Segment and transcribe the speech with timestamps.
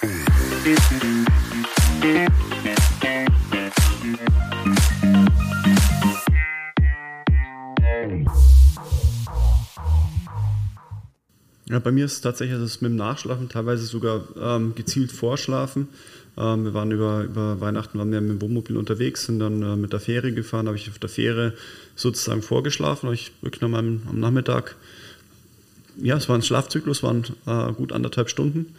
[0.00, 0.06] Ja,
[11.80, 15.88] bei mir ist es tatsächlich das mit dem Nachschlafen, teilweise sogar ähm, gezielt vorschlafen.
[16.36, 19.74] Ähm, wir waren über, über Weihnachten waren wir mit dem Wohnmobil unterwegs, sind dann äh,
[19.74, 21.54] mit der Fähre gefahren, habe ich auf der Fähre
[21.96, 24.76] sozusagen vorgeschlafen, ich wirklich noch am, am Nachmittag,
[26.00, 28.76] ja, es war ein Schlafzyklus, waren äh, gut anderthalb Stunden,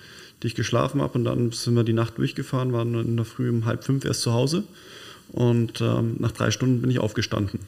[0.47, 3.65] ich geschlafen habe und dann sind wir die Nacht durchgefahren, waren in der Früh um
[3.65, 4.63] halb fünf erst zu Hause
[5.31, 7.59] und ähm, nach drei Stunden bin ich aufgestanden.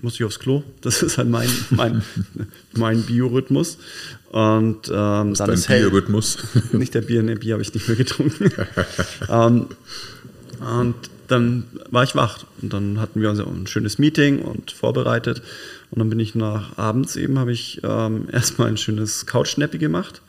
[0.00, 0.62] Muss ich aufs Klo.
[0.82, 2.02] Das ist halt mein, mein,
[2.74, 3.78] mein Biorhythmus.
[4.30, 6.38] Und ähm, dann ist Biorhythmus.
[6.72, 8.52] Nicht der Bier, ne, Bier habe ich nicht mehr getrunken.
[9.28, 9.66] ähm,
[10.60, 10.94] und
[11.26, 12.44] dann war ich wach.
[12.62, 15.42] Und dann hatten wir ein schönes Meeting und vorbereitet.
[15.90, 20.22] Und dann bin ich nach abends eben, habe ich ähm, erstmal ein schönes Couch-Snappy gemacht.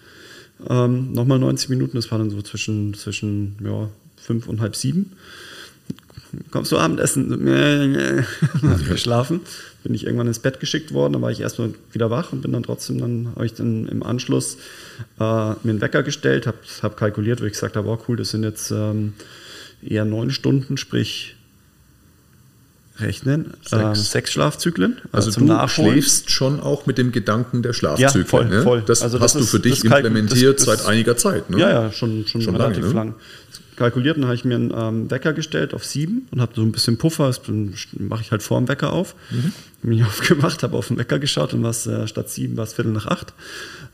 [0.68, 5.12] Ähm, nochmal 90 Minuten, das war dann so zwischen, zwischen ja, fünf und halb sieben
[6.52, 7.30] kommst du Abendessen?
[8.90, 9.42] geschlafen.
[9.84, 12.52] Bin ich irgendwann ins Bett geschickt worden, dann war ich erstmal wieder wach und bin
[12.52, 14.58] dann trotzdem, dann habe ich dann im Anschluss
[15.20, 18.32] äh, mir einen Wecker gestellt, habe hab kalkuliert, wo ich gesagt habe, oh cool, das
[18.32, 19.14] sind jetzt ähm,
[19.82, 21.36] eher neun Stunden, sprich
[23.02, 24.98] rechnen, sechs, ähm, sechs Schlafzyklen.
[25.12, 25.92] Also, du Nachholen.
[25.92, 28.24] schläfst schon auch mit dem Gedanken der Schlafzyklen.
[28.24, 28.62] Ja, voll, ne?
[28.64, 28.84] voll.
[28.86, 31.50] Das also hast das du für dich implementiert das, das, seit einiger Zeit.
[31.50, 31.60] Ne?
[31.60, 33.00] Ja, ja, schon, schon, schon relativ lange, ne?
[33.00, 33.16] lang
[33.80, 36.72] kalkuliert und habe ich mir einen ähm, Wecker gestellt auf sieben und habe so ein
[36.72, 37.42] bisschen Puffer, das
[37.98, 39.16] mache ich halt vor dem Wecker auf.
[39.32, 39.54] Mhm.
[39.82, 42.74] Bin ich aufgemacht, habe auf den Wecker geschaut und was äh, statt sieben war es
[42.74, 43.34] Viertel nach acht.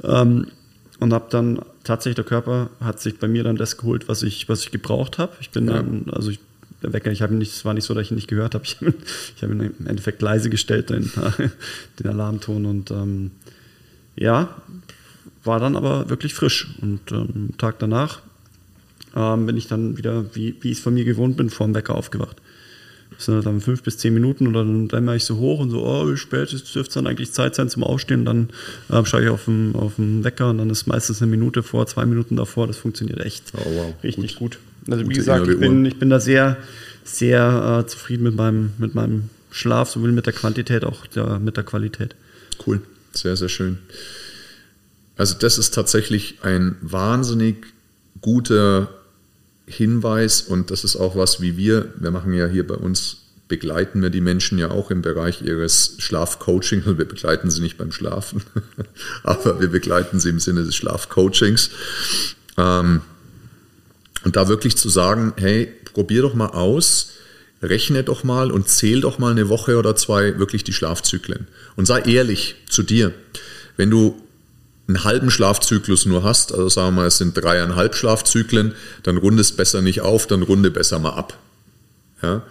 [0.04, 0.48] Ähm,
[1.00, 4.48] und habe dann tatsächlich der Körper hat sich bei mir dann das geholt, was ich,
[4.48, 5.34] was ich gebraucht habe.
[5.42, 5.74] Ich bin ja.
[5.74, 6.40] dann, also ich,
[6.86, 8.66] der Wecker, ich habe nicht, es war nicht so, dass ich ihn nicht gehört habe.
[9.36, 11.12] Ich, habe ihn im Endeffekt leise gestellt, den,
[12.00, 13.32] den Alarmton und ähm,
[14.16, 14.62] ja,
[15.44, 16.68] war dann aber wirklich frisch.
[16.82, 18.22] Und ähm, Tag danach
[19.16, 21.76] ähm, bin ich dann wieder, wie, wie ich es von mir gewohnt bin, vor dem
[21.76, 22.38] Wecker aufgewacht.
[23.12, 25.86] Das sind dann fünf bis zehn Minuten und dann dämmer ich so hoch und so,
[25.86, 28.22] oh, wie spät dürfte es dann eigentlich Zeit sein zum Aufstehen.
[28.22, 28.50] Und dann
[28.90, 31.88] äh, schaue ich auf den, auf den Wecker und dann ist meistens eine Minute vor,
[31.88, 32.68] zwei Minuten davor.
[32.68, 33.94] Das funktioniert echt oh, wow.
[34.04, 34.56] richtig gut.
[34.56, 34.75] gut.
[34.90, 36.58] Also wie gesagt, ich bin, ich bin da sehr,
[37.04, 41.58] sehr äh, zufrieden mit meinem, mit meinem Schlaf, sowohl mit der Quantität auch der, mit
[41.58, 42.16] der Qualität.
[42.66, 42.82] Cool,
[43.14, 43.80] sehr, sehr schön.
[45.18, 47.68] Also das ist tatsächlich ein wahnsinnig
[48.22, 48.90] guter
[49.66, 53.18] Hinweis und das ist auch was, wie wir, wir machen ja hier bei uns,
[53.48, 56.86] begleiten wir die Menschen ja auch im Bereich ihres Schlafcoachings.
[56.86, 58.44] Also wir begleiten sie nicht beim Schlafen,
[59.24, 61.70] aber wir begleiten sie im Sinne des Schlafcoachings.
[62.58, 63.02] Ähm,
[64.26, 67.12] und da wirklich zu sagen, hey, probier doch mal aus,
[67.62, 71.48] rechne doch mal und zähl doch mal eine Woche oder zwei wirklich die Schlafzyklen.
[71.78, 73.14] Und sei ehrlich zu dir.
[73.78, 74.22] Wenn du
[74.88, 79.58] einen halben Schlafzyklus nur hast, also sagen wir mal, es sind dreieinhalb Schlafzyklen, dann rundest
[79.58, 81.38] besser nicht auf, dann runde besser mal ab.
[82.22, 82.44] Ja?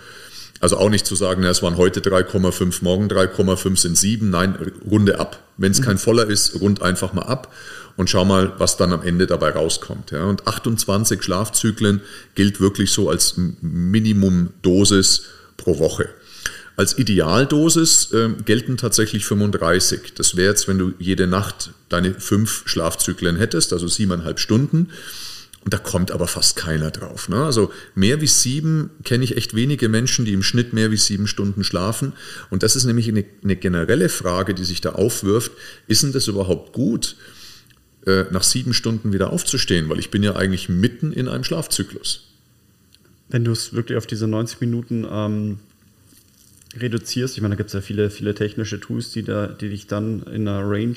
[0.64, 4.56] Also auch nicht zu sagen, es waren heute 3,5, morgen 3,5 sind 7, nein,
[4.90, 5.46] runde ab.
[5.58, 5.84] Wenn es mhm.
[5.84, 7.52] kein voller ist, rund einfach mal ab
[7.98, 10.10] und schau mal, was dann am Ende dabei rauskommt.
[10.10, 10.24] Ja?
[10.24, 12.00] Und 28 Schlafzyklen
[12.34, 15.24] gilt wirklich so als Minimumdosis
[15.58, 16.08] pro Woche.
[16.78, 20.14] Als Idealdosis äh, gelten tatsächlich 35.
[20.14, 24.88] Das wäre jetzt, wenn du jede Nacht deine fünf Schlafzyklen hättest, also siebeneinhalb Stunden.
[25.64, 27.28] Und da kommt aber fast keiner drauf.
[27.30, 27.42] Ne?
[27.42, 31.26] Also mehr wie sieben kenne ich echt wenige Menschen, die im Schnitt mehr wie sieben
[31.26, 32.12] Stunden schlafen.
[32.50, 35.52] Und das ist nämlich eine, eine generelle Frage, die sich da aufwirft.
[35.86, 37.16] Ist denn das überhaupt gut,
[38.06, 39.88] äh, nach sieben Stunden wieder aufzustehen?
[39.88, 42.28] Weil ich bin ja eigentlich mitten in einem Schlafzyklus.
[43.30, 45.58] Wenn du es wirklich auf diese 90 Minuten ähm,
[46.78, 47.36] reduzierst.
[47.36, 50.22] Ich meine, da gibt es ja viele, viele technische Tools, die, da, die dich dann
[50.24, 50.94] in einer Range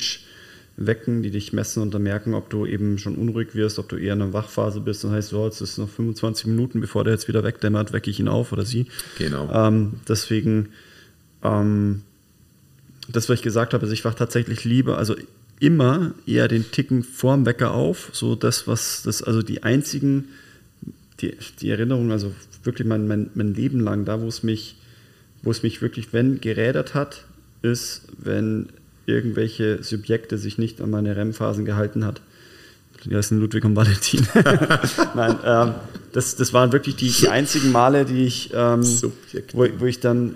[0.77, 3.97] wecken, die dich messen und dann merken, ob du eben schon unruhig wirst, ob du
[3.97, 5.03] eher in einer Wachphase bist.
[5.03, 8.19] Das heißt, so, jetzt ist noch 25 Minuten, bevor der jetzt wieder wegdämmert, wecke ich
[8.19, 8.87] ihn auf oder sie.
[9.17, 9.49] Genau.
[9.51, 10.69] Ähm, deswegen,
[11.43, 12.03] ähm,
[13.09, 15.15] das, was ich gesagt habe, also ich wach tatsächlich lieber, also
[15.59, 18.09] immer eher den Ticken vorm Wecker auf.
[18.13, 20.25] So das, was das, also die einzigen,
[21.21, 22.33] die, die Erinnerung, also
[22.63, 24.75] wirklich mein, mein, mein Leben lang, da wo es mich
[25.43, 27.25] wo es mich wirklich, wenn, gerädert hat,
[27.61, 28.67] ist, wenn
[29.07, 32.21] irgendwelche Subjekte sich nicht an meine REM-Phasen gehalten hat.
[33.05, 34.27] Die heißen Ludwig und Valentin.
[35.15, 35.75] Nein, ähm,
[36.11, 38.83] das, das waren wirklich die, die einzigen Male, die ich, ähm,
[39.53, 40.35] wo, wo ich dann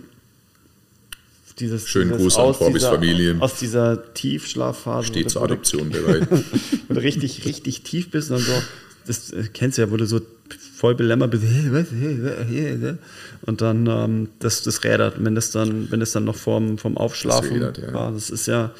[1.60, 3.38] dieses, Schönen dieses Gruß an Corbys Familie.
[3.40, 5.08] Aus dieser Tiefschlafphase.
[5.08, 6.28] Steht zur Adoption bereit.
[6.90, 8.62] Du richtig, richtig tief bist und dann so,
[9.08, 10.20] das äh, kennst du ja, wo du so
[10.54, 11.44] voll belämmert bist.
[13.44, 16.98] Und dann ähm, das, das rädert, wenn das dann, wenn das dann noch vorm, vorm
[16.98, 17.94] Aufschlafen das rädert, ja.
[17.94, 18.12] war.
[18.12, 18.72] Das ist ja.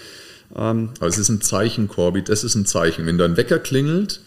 [0.56, 3.06] Ähm, Aber es ist ein Zeichen, Corby, das ist ein Zeichen.
[3.06, 4.20] Wenn dein Wecker klingelt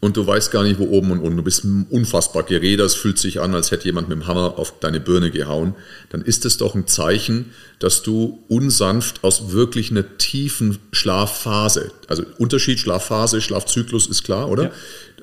[0.00, 1.36] und du weißt gar nicht, wo oben und unten.
[1.36, 4.80] Du bist unfassbar gerädert, es fühlt sich an, als hätte jemand mit dem Hammer auf
[4.80, 5.74] deine Birne gehauen.
[6.10, 12.24] Dann ist es doch ein Zeichen, dass du unsanft aus wirklich einer tiefen Schlafphase, also
[12.38, 14.64] Unterschied Schlafphase, Schlafzyklus ist klar, oder?
[14.64, 14.72] Ja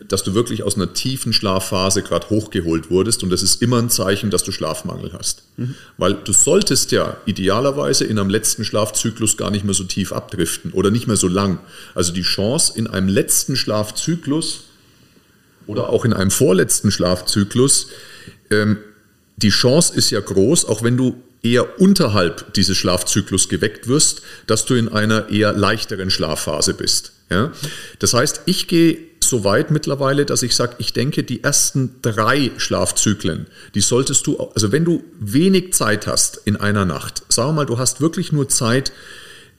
[0.09, 3.89] dass du wirklich aus einer tiefen Schlafphase gerade hochgeholt wurdest und das ist immer ein
[3.89, 5.43] Zeichen, dass du Schlafmangel hast.
[5.57, 5.75] Mhm.
[5.97, 10.73] Weil du solltest ja idealerweise in einem letzten Schlafzyklus gar nicht mehr so tief abdriften
[10.73, 11.59] oder nicht mehr so lang.
[11.93, 14.65] Also die Chance in einem letzten Schlafzyklus
[15.67, 17.87] oder auch in einem vorletzten Schlafzyklus,
[18.49, 18.77] ähm,
[19.37, 24.65] die Chance ist ja groß, auch wenn du eher unterhalb dieses Schlafzyklus geweckt wirst, dass
[24.65, 27.13] du in einer eher leichteren Schlafphase bist.
[27.29, 27.51] Ja?
[27.99, 32.51] Das heißt, ich gehe so weit mittlerweile, dass ich sage, ich denke, die ersten drei
[32.57, 37.65] Schlafzyklen, die solltest du, also wenn du wenig Zeit hast in einer Nacht, sag mal,
[37.65, 38.91] du hast wirklich nur Zeit,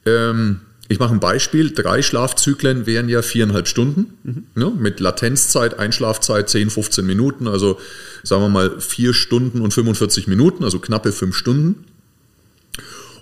[0.05, 4.47] ähm, ich mache ein Beispiel, drei Schlafzyklen wären ja viereinhalb Stunden, mhm.
[4.57, 7.79] ne, mit Latenzzeit, Einschlafzeit 10, 15 Minuten, also
[8.25, 11.85] sagen wir mal vier Stunden und 45 Minuten, also knappe fünf Stunden.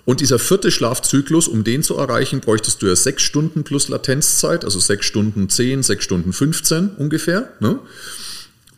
[0.05, 4.65] Und dieser vierte Schlafzyklus, um den zu erreichen, bräuchtest du ja sechs Stunden plus Latenzzeit,
[4.65, 7.53] also sechs Stunden zehn, sechs Stunden 15 ungefähr.
[7.59, 7.79] Ne?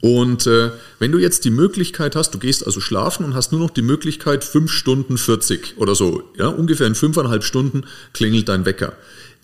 [0.01, 3.61] Und äh, wenn du jetzt die Möglichkeit hast, du gehst also schlafen und hast nur
[3.61, 8.65] noch die Möglichkeit, fünf Stunden 40 oder so, ja, ungefähr in fünfeinhalb Stunden klingelt dein
[8.65, 8.93] Wecker.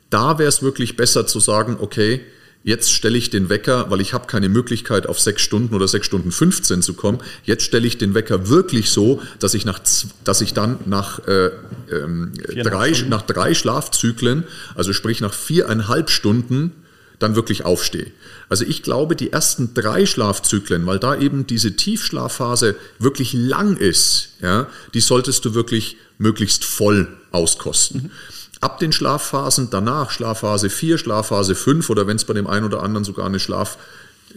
[0.09, 2.21] Da wäre es wirklich besser zu sagen, okay,
[2.63, 6.05] Jetzt stelle ich den Wecker, weil ich habe keine Möglichkeit auf sechs Stunden oder sechs
[6.05, 7.19] Stunden 15 zu kommen.
[7.43, 9.79] Jetzt stelle ich den Wecker wirklich so, dass ich, nach,
[10.23, 11.51] dass ich dann nach, äh,
[11.91, 12.33] ähm,
[12.63, 14.43] drei, nach drei Schlafzyklen,
[14.75, 16.73] also sprich nach viereinhalb Stunden,
[17.19, 18.11] dann wirklich aufstehe.
[18.49, 24.29] Also ich glaube, die ersten drei Schlafzyklen, weil da eben diese Tiefschlafphase wirklich lang ist,
[24.41, 28.03] ja, die solltest du wirklich möglichst voll auskosten.
[28.03, 28.11] Mhm.
[28.59, 32.81] Ab den Schlafphasen danach, Schlafphase 4, Schlafphase 5 oder wenn es bei dem einen oder
[32.81, 33.77] anderen sogar eine Schlaf,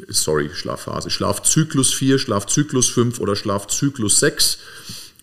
[0.08, 4.58] sorry, Schlafphase, Schlafzyklus 4, Schlafzyklus 5 oder Schlafzyklus 6,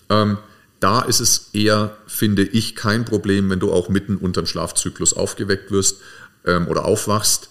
[0.09, 0.38] ähm,
[0.79, 5.13] da ist es eher, finde ich, kein Problem, wenn du auch mitten unter dem Schlafzyklus
[5.13, 5.97] aufgeweckt wirst
[6.45, 7.49] ähm, oder aufwachst.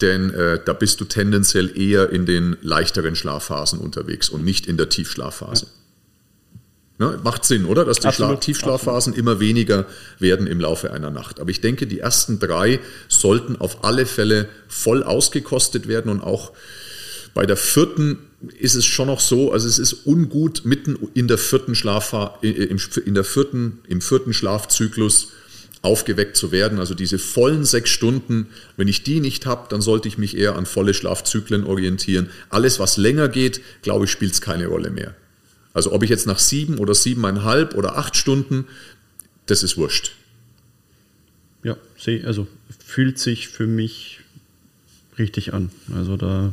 [0.00, 4.76] Denn äh, da bist du tendenziell eher in den leichteren Schlafphasen unterwegs und nicht in
[4.76, 5.66] der Tiefschlafphase.
[5.66, 5.81] Ja.
[7.02, 7.84] Ne, macht Sinn, oder?
[7.84, 8.42] Dass die Absolut.
[8.42, 9.86] Tiefschlafphasen immer weniger
[10.20, 11.40] werden im Laufe einer Nacht.
[11.40, 12.78] Aber ich denke, die ersten drei
[13.08, 16.52] sollten auf alle Fälle voll ausgekostet werden und auch
[17.34, 18.18] bei der vierten
[18.56, 23.14] ist es schon noch so, also es ist ungut, mitten in der vierten Schlafphase, in
[23.14, 25.32] der vierten, im vierten Schlafzyklus
[25.80, 26.78] aufgeweckt zu werden.
[26.78, 28.46] Also diese vollen sechs Stunden,
[28.76, 32.30] wenn ich die nicht habe, dann sollte ich mich eher an volle Schlafzyklen orientieren.
[32.48, 35.16] Alles, was länger geht, glaube ich, spielt es keine Rolle mehr.
[35.74, 38.66] Also ob ich jetzt nach sieben oder siebeneinhalb oder acht Stunden,
[39.46, 40.12] das ist wurscht.
[41.62, 42.46] Ja, sehe, also
[42.84, 44.20] fühlt sich für mich
[45.18, 45.70] richtig an.
[45.94, 46.52] Also da,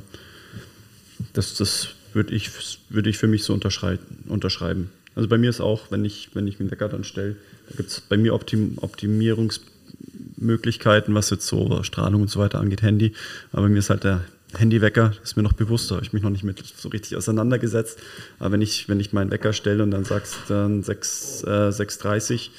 [1.33, 2.49] das, das würde ich,
[2.89, 4.89] würd ich für mich so unterschreiben.
[5.15, 7.35] Also bei mir ist auch, wenn ich, wenn ich den Wecker dann stelle,
[7.69, 12.81] da gibt es bei mir Optim, Optimierungsmöglichkeiten, was jetzt so Strahlung und so weiter angeht,
[12.81, 13.11] Handy.
[13.51, 14.23] Aber bei mir ist halt der
[14.57, 17.99] Handywecker ist mir noch bewusst, da habe ich mich noch nicht mit so richtig auseinandergesetzt.
[18.39, 22.49] Aber wenn ich, wenn ich meinen Wecker stelle und dann sagst dann 6, äh, 6.30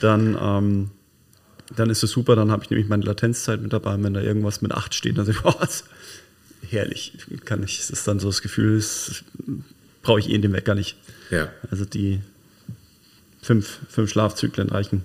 [0.00, 0.90] dann, ähm,
[1.74, 3.94] dann ist es super, dann habe ich nämlich meine Latenzzeit mit dabei.
[3.94, 5.66] Und wenn da irgendwas mit 8 steht, dann sage ich, oh,
[6.68, 7.14] herrlich,
[7.44, 8.82] kann ich, es ist dann so das Gefühl,
[10.02, 10.96] brauche ich eh in dem Wecker nicht.
[11.30, 11.50] Ja.
[11.70, 12.20] Also die
[13.42, 15.02] fünf, fünf Schlafzyklen reichen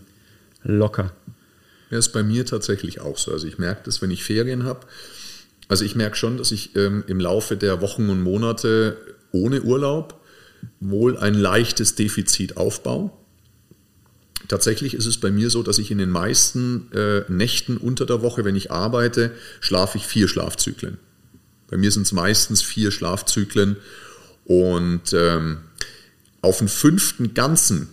[0.63, 1.11] locker.
[1.89, 3.31] Ja, ist bei mir tatsächlich auch so.
[3.31, 4.85] Also ich merke das, wenn ich Ferien habe
[5.67, 8.97] also ich merke schon, dass ich ähm, im Laufe der Wochen und Monate
[9.31, 10.21] ohne Urlaub
[10.79, 13.11] wohl ein leichtes Defizit aufbaue.
[14.47, 18.21] Tatsächlich ist es bei mir so, dass ich in den meisten äh, Nächten unter der
[18.21, 20.97] Woche, wenn ich arbeite, schlafe ich vier Schlafzyklen.
[21.67, 23.77] Bei mir sind es meistens vier Schlafzyklen
[24.45, 25.57] und ähm,
[26.41, 27.89] auf den fünften ganzen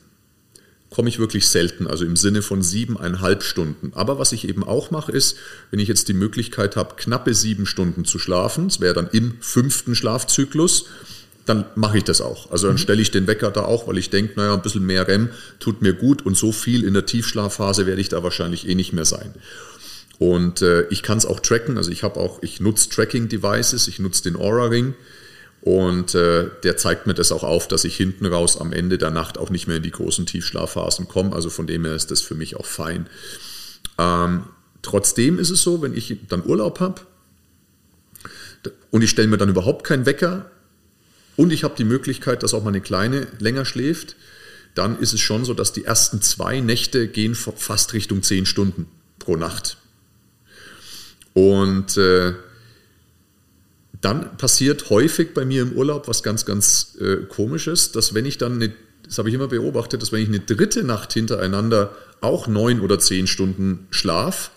[0.93, 3.93] komme ich wirklich selten, also im Sinne von siebeneinhalb Stunden.
[3.95, 5.37] Aber was ich eben auch mache, ist,
[5.71, 9.35] wenn ich jetzt die Möglichkeit habe, knappe sieben Stunden zu schlafen, das wäre dann im
[9.41, 10.87] fünften Schlafzyklus,
[11.47, 12.51] dann mache ich das auch.
[12.51, 12.81] Also dann mhm.
[12.81, 15.83] stelle ich den Wecker da auch, weil ich denke, naja, ein bisschen mehr REM tut
[15.83, 19.05] mir gut und so viel in der Tiefschlafphase werde ich da wahrscheinlich eh nicht mehr
[19.05, 19.35] sein.
[20.19, 23.99] Und äh, ich kann es auch tracken, also ich habe auch, ich nutze Tracking-Devices, ich
[23.99, 24.95] nutze den Aura-Ring
[25.63, 29.11] und äh, der zeigt mir das auch auf, dass ich hinten raus am Ende der
[29.11, 31.35] Nacht auch nicht mehr in die großen Tiefschlafphasen komme.
[31.35, 33.07] Also von dem her ist das für mich auch fein.
[33.97, 34.45] Ähm,
[34.83, 37.03] trotzdem ist es so, wenn ich dann Urlaub habe
[38.91, 40.51] und ich stelle mir dann überhaupt keinen Wecker
[41.37, 44.17] und ich habe die Möglichkeit, dass auch meine Kleine länger schläft,
[44.75, 48.87] dann ist es schon so, dass die ersten zwei Nächte gehen fast Richtung zehn Stunden
[49.21, 49.77] pro Nacht.
[51.35, 52.35] Und äh,
[54.03, 58.37] dann passiert häufig bei mir im Urlaub was ganz, ganz äh, komisches, dass wenn ich
[58.37, 58.73] dann eine,
[59.05, 62.99] das habe ich immer beobachtet, dass wenn ich eine dritte Nacht hintereinander auch neun oder
[62.99, 64.51] zehn Stunden schlaf,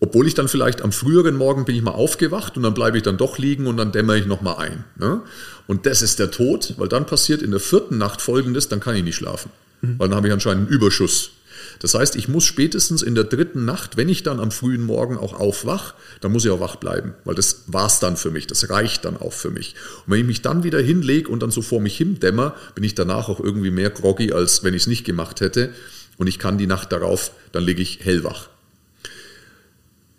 [0.00, 3.02] obwohl ich dann vielleicht am früheren Morgen bin ich mal aufgewacht und dann bleibe ich
[3.02, 4.84] dann doch liegen und dann dämmere ich nochmal ein.
[4.96, 5.22] Ne?
[5.66, 8.94] Und das ist der Tod, weil dann passiert in der vierten Nacht folgendes, dann kann
[8.94, 9.50] ich nicht schlafen.
[9.80, 9.98] Mhm.
[9.98, 11.32] Weil dann habe ich anscheinend einen Überschuss.
[11.80, 15.16] Das heißt, ich muss spätestens in der dritten Nacht, wenn ich dann am frühen Morgen
[15.16, 18.68] auch aufwach, dann muss ich auch wach bleiben, weil das war's dann für mich, das
[18.68, 19.74] reicht dann auch für mich.
[20.06, 22.94] Und wenn ich mich dann wieder hinlege und dann so vor mich hindämmer, bin ich
[22.94, 25.72] danach auch irgendwie mehr groggy, als wenn ich es nicht gemacht hätte.
[26.16, 28.48] Und ich kann die Nacht darauf, dann lege ich hellwach.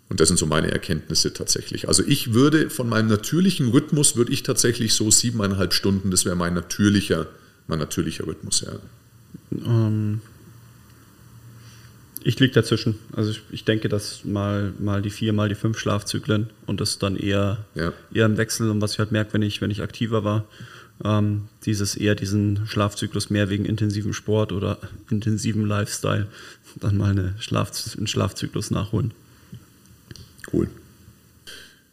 [0.07, 1.87] Und das sind so meine Erkenntnisse tatsächlich.
[1.87, 6.35] Also ich würde von meinem natürlichen Rhythmus, würde ich tatsächlich so siebeneinhalb Stunden, das wäre
[6.35, 7.27] mein natürlicher,
[7.67, 8.71] mein natürlicher Rhythmus, ja.
[9.51, 10.21] Ähm,
[12.23, 12.99] ich liege dazwischen.
[13.15, 16.99] Also ich, ich, denke, dass mal, mal die vier, mal die fünf Schlafzyklen und das
[16.99, 17.93] dann eher, ja.
[18.13, 20.45] eher im Wechsel und was ich halt merke, wenn ich, wenn ich aktiver war,
[21.03, 24.77] ähm, dieses eher diesen Schlafzyklus mehr wegen intensivem Sport oder
[25.09, 26.27] intensivem Lifestyle,
[26.75, 29.11] dann mal eine Schlaf, einen Schlafzyklus nachholen.
[30.51, 30.69] Cool.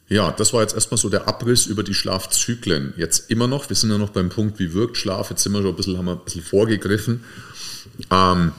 [0.08, 2.94] Ja, das war jetzt erstmal so der Abriss über die Schlafzyklen.
[2.96, 5.30] Jetzt immer noch, wir sind ja noch beim Punkt, wie wirkt Schlaf.
[5.30, 7.25] Jetzt sind wir schon ein bisschen, haben wir ein bisschen vorgegriffen.
[8.12, 8.52] Ähm,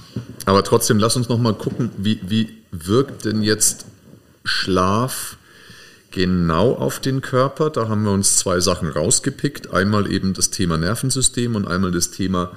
[0.46, 3.86] aber trotzdem, lass uns noch mal gucken, wie, wie wirkt denn jetzt
[4.44, 5.38] Schlaf
[6.12, 7.70] genau auf den Körper?
[7.70, 9.72] Da haben wir uns zwei Sachen rausgepickt.
[9.72, 12.52] Einmal eben das Thema Nervensystem und einmal das Thema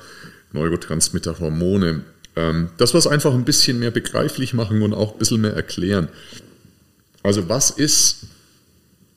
[0.52, 2.02] Neurotransmitter, Hormone.
[2.34, 6.08] Ähm, das was einfach ein bisschen mehr begreiflich machen und auch ein bisschen mehr erklären.
[7.22, 8.26] Also was ist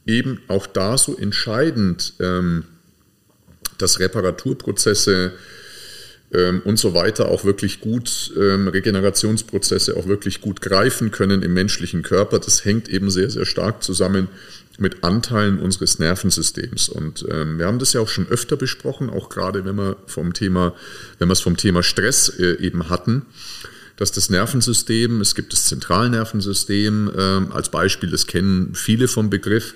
[0.06, 2.66] eben auch da so entscheidend, ähm,
[3.78, 5.34] dass Reparaturprozesse
[6.34, 11.54] ähm, und so weiter auch wirklich gut, ähm, Regenerationsprozesse auch wirklich gut greifen können im
[11.54, 12.40] menschlichen Körper.
[12.40, 14.28] Das hängt eben sehr, sehr stark zusammen
[14.80, 16.90] mit Anteilen unseres Nervensystems.
[16.90, 20.34] Und ähm, wir haben das ja auch schon öfter besprochen, auch gerade wenn wir vom
[20.34, 20.74] Thema,
[21.20, 23.26] wenn wir es vom Thema Stress äh, eben hatten
[23.98, 29.76] dass das Nervensystem, es gibt das Zentralnervensystem ähm, als Beispiel, das kennen viele vom Begriff.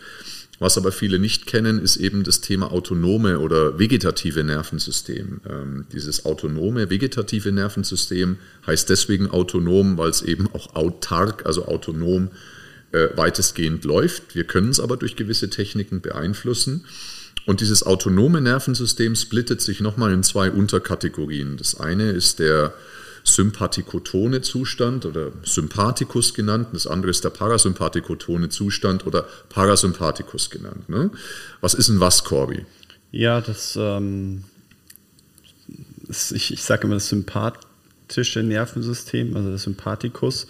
[0.59, 5.41] Was aber viele nicht kennen, ist eben das Thema autonome oder vegetative Nervensystem.
[5.47, 12.29] Ähm, dieses autonome vegetative Nervensystem heißt deswegen autonom, weil es eben auch autark, also autonom
[12.91, 14.33] äh, weitestgehend läuft.
[14.33, 16.85] Wir können es aber durch gewisse Techniken beeinflussen.
[17.45, 21.57] Und dieses autonome Nervensystem splittet sich nochmal in zwei Unterkategorien.
[21.57, 22.73] Das eine ist der
[23.27, 26.69] sympathikotone Zustand oder Sympathikus genannt.
[26.73, 30.89] Das andere ist der parasympathikotone Zustand oder Parasympathikus genannt.
[30.89, 31.11] Ne?
[31.61, 32.65] Was ist denn was, Corby?
[33.11, 34.43] Ja, das, ähm,
[36.07, 40.47] das ich, ich sage immer das sympathische Nervensystem, also der Sympathikus,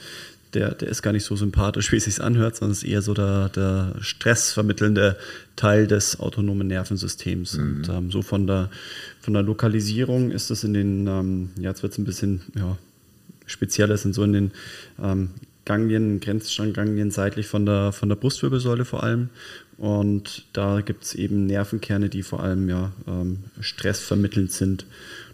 [0.57, 3.13] der, der ist gar nicht so sympathisch, wie es sich anhört, sondern ist eher so
[3.13, 5.15] der, der stressvermittelnde
[5.55, 7.57] Teil des autonomen Nervensystems.
[7.57, 7.63] Mhm.
[7.63, 8.71] Und ähm, so von der,
[9.21, 12.77] von der Lokalisierung ist es in den, ähm, ja, jetzt wird es ein bisschen ja,
[13.45, 14.51] spezieller, sind so in den
[15.01, 15.29] ähm,
[15.65, 19.29] Ganglien, Grenzstrangganglien seitlich von der, von der Brustwirbelsäule vor allem.
[19.77, 24.87] Und da gibt es eben Nervenkerne, die vor allem ja, ähm, stressvermittelnd sind.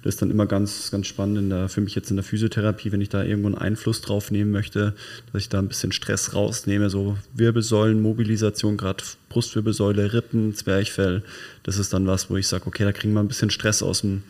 [0.03, 3.00] Das ist dann immer ganz, ganz spannend der, für mich jetzt in der Physiotherapie, wenn
[3.00, 4.93] ich da irgendwo einen Einfluss drauf nehmen möchte,
[5.31, 11.24] dass ich da ein bisschen Stress rausnehme, so Wirbelsäulenmobilisation, gerade Brustwirbelsäule, Rippen, Zwerchfell.
[11.63, 14.01] Das ist dann was, wo ich sage, okay, da kriegen wir ein bisschen Stress aus
[14.01, 14.24] dem,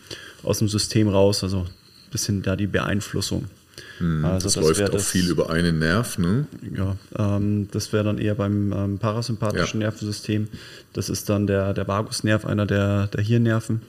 [0.43, 3.45] aus dem System raus, also ein bisschen da die Beeinflussung.
[3.97, 6.45] Hm, also das, das läuft auch das, viel über einen Nerv, ne?
[6.75, 9.87] Ja, ähm, das wäre dann eher beim ähm, parasympathischen ja.
[9.87, 10.47] Nervensystem.
[10.93, 13.81] Das ist dann der, der Vagusnerv, einer der, der Hirnnerven.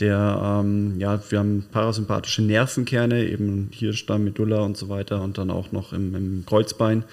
[0.00, 5.50] Der, ähm, ja, wir haben parasympathische Nervenkerne, eben Hirnstamm, Medulla und so weiter und dann
[5.50, 7.04] auch noch im, im Kreuzbein.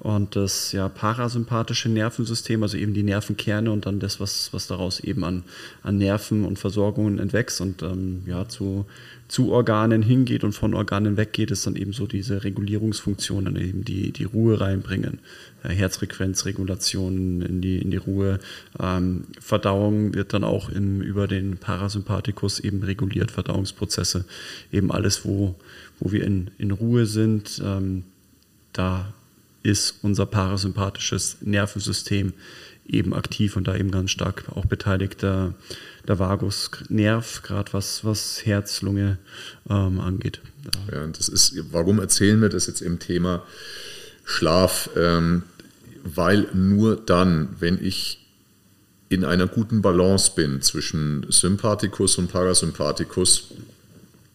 [0.00, 5.00] Und das ja, parasympathische Nervensystem, also eben die Nervenkerne und dann das, was, was daraus
[5.00, 5.44] eben an,
[5.82, 8.84] an Nerven und Versorgungen entwächst und ähm, ja, zu
[9.28, 14.12] zu Organen hingeht und von Organen weggeht, ist dann eben so diese Regulierungsfunktionen, eben die,
[14.12, 15.18] die Ruhe reinbringen.
[15.68, 18.38] Herzfrequenzregulation in die, in die Ruhe.
[18.78, 24.24] Ähm, Verdauung wird dann auch im, über den Parasympathikus eben reguliert, Verdauungsprozesse.
[24.72, 25.54] Eben alles, wo,
[26.00, 28.04] wo wir in, in Ruhe sind, ähm,
[28.72, 29.12] da
[29.62, 32.34] ist unser parasympathisches Nervensystem
[32.86, 35.22] eben aktiv und da eben ganz stark auch beteiligt.
[35.22, 35.54] Der,
[36.06, 39.18] der Vagusnerv, gerade was, was Herz, Lunge
[39.68, 40.40] ähm, angeht.
[40.92, 43.42] Ja, das ist, warum erzählen wir das jetzt im Thema
[44.24, 44.90] Schlaf?
[44.96, 45.44] Ähm,
[46.04, 48.20] weil nur dann, wenn ich
[49.08, 53.48] in einer guten Balance bin zwischen Sympathikus und Parasympathikus,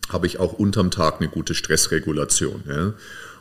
[0.10, 2.64] habe ich auch unterm Tag eine gute Stressregulation.
[2.68, 2.94] Ja?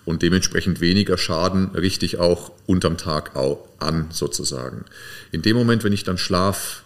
[0.09, 3.33] und dementsprechend weniger Schaden richtig auch unterm Tag
[3.79, 4.87] an sozusagen.
[5.33, 6.83] In dem Moment, wenn ich dann schlaf,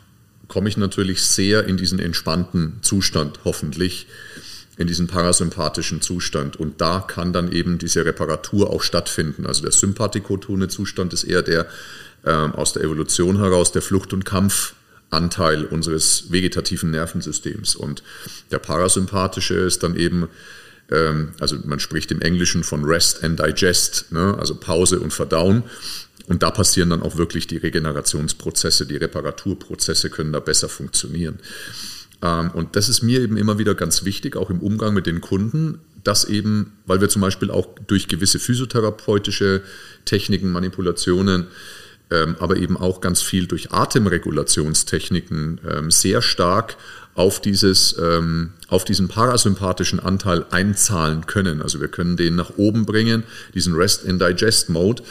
[0.49, 4.09] komme ich natürlich sehr in diesen entspannten Zustand, hoffentlich
[4.79, 6.57] in diesen parasympathischen Zustand.
[6.57, 9.47] Und da kann dann eben diese Reparatur auch stattfinden.
[9.47, 11.67] Also der sympathikotone Zustand ist eher der
[12.25, 17.76] äh, aus der Evolution heraus, der Flucht- und Kampfanteil unseres vegetativen Nervensystems.
[17.76, 18.02] Und
[18.50, 20.29] der parasympathische ist dann eben,
[20.91, 24.37] ähm, also man spricht im Englischen von Rest and Digest, ne?
[24.38, 25.64] also Pause und Verdauen.
[26.29, 31.41] Und da passieren dann auch wirklich die Regenerationsprozesse, die Reparaturprozesse können da besser funktionieren.
[32.23, 35.21] Ähm, und das ist mir eben immer wieder ganz wichtig, auch im Umgang mit den
[35.21, 39.62] Kunden, dass eben, weil wir zum Beispiel auch durch gewisse physiotherapeutische
[40.05, 41.47] Techniken, Manipulationen,
[42.11, 46.76] ähm, aber eben auch ganz viel durch Atemregulationstechniken ähm, sehr stark
[47.14, 47.95] auf, dieses,
[48.69, 51.61] auf diesen parasympathischen Anteil einzahlen können.
[51.61, 55.02] Also wir können den nach oben bringen, diesen Rest in Digest Mode.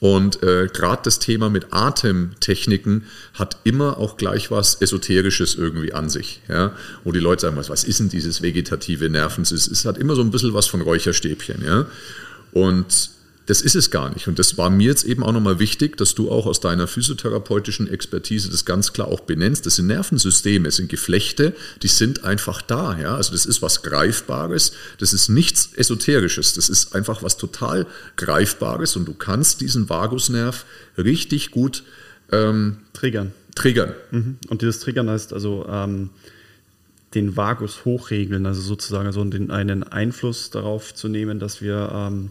[0.00, 6.08] Und äh, gerade das Thema mit Atemtechniken hat immer auch gleich was Esoterisches irgendwie an
[6.08, 6.40] sich.
[6.48, 6.72] Ja?
[7.02, 9.72] Wo die Leute sagen, was, was ist denn dieses vegetative Nervensystem?
[9.72, 11.64] Es hat immer so ein bisschen was von Räucherstäbchen.
[11.64, 11.86] Ja?
[12.52, 13.10] Und
[13.48, 14.28] das ist es gar nicht.
[14.28, 17.88] Und das war mir jetzt eben auch nochmal wichtig, dass du auch aus deiner physiotherapeutischen
[17.88, 19.64] Expertise das ganz klar auch benennst.
[19.64, 22.98] Das sind Nervensysteme, es sind Geflechte, die sind einfach da.
[22.98, 23.16] Ja?
[23.16, 27.86] Also das ist was Greifbares, das ist nichts Esoterisches, das ist einfach was total
[28.16, 30.66] Greifbares und du kannst diesen Vagusnerv
[30.98, 31.84] richtig gut
[32.30, 33.32] ähm, triggern.
[33.54, 33.94] Triggern.
[34.10, 34.36] Mhm.
[34.48, 36.10] Und dieses Triggern heißt also ähm,
[37.14, 42.30] den Vagus hochregeln, also sozusagen den, einen Einfluss darauf zu nehmen, dass wir ähm,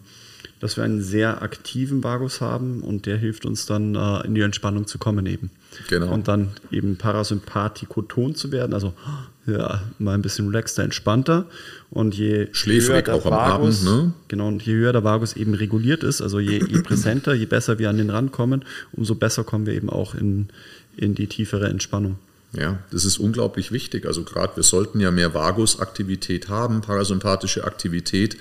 [0.60, 4.42] dass wir einen sehr aktiven Vagus haben und der hilft uns dann äh, in die
[4.42, 5.52] Entspannung zu kommen eben.
[5.90, 6.12] Genau.
[6.12, 8.94] Und dann eben parasympathikoton zu werden, also
[9.46, 11.46] ja, mal ein bisschen relaxter, entspannter.
[11.90, 14.14] Und je schläfrig auch Vagus, am Abend, ne?
[14.28, 17.80] Genau, und je höher der Vagus eben reguliert ist, also je, je präsenter, je besser
[17.80, 20.48] wir an den rankommen, umso besser kommen wir eben auch in,
[20.98, 22.18] in die tiefere Entspannung.
[22.54, 24.06] Ja, das ist unglaublich wichtig.
[24.06, 28.38] Also gerade wir sollten ja mehr Vagusaktivität haben, parasympathische Aktivität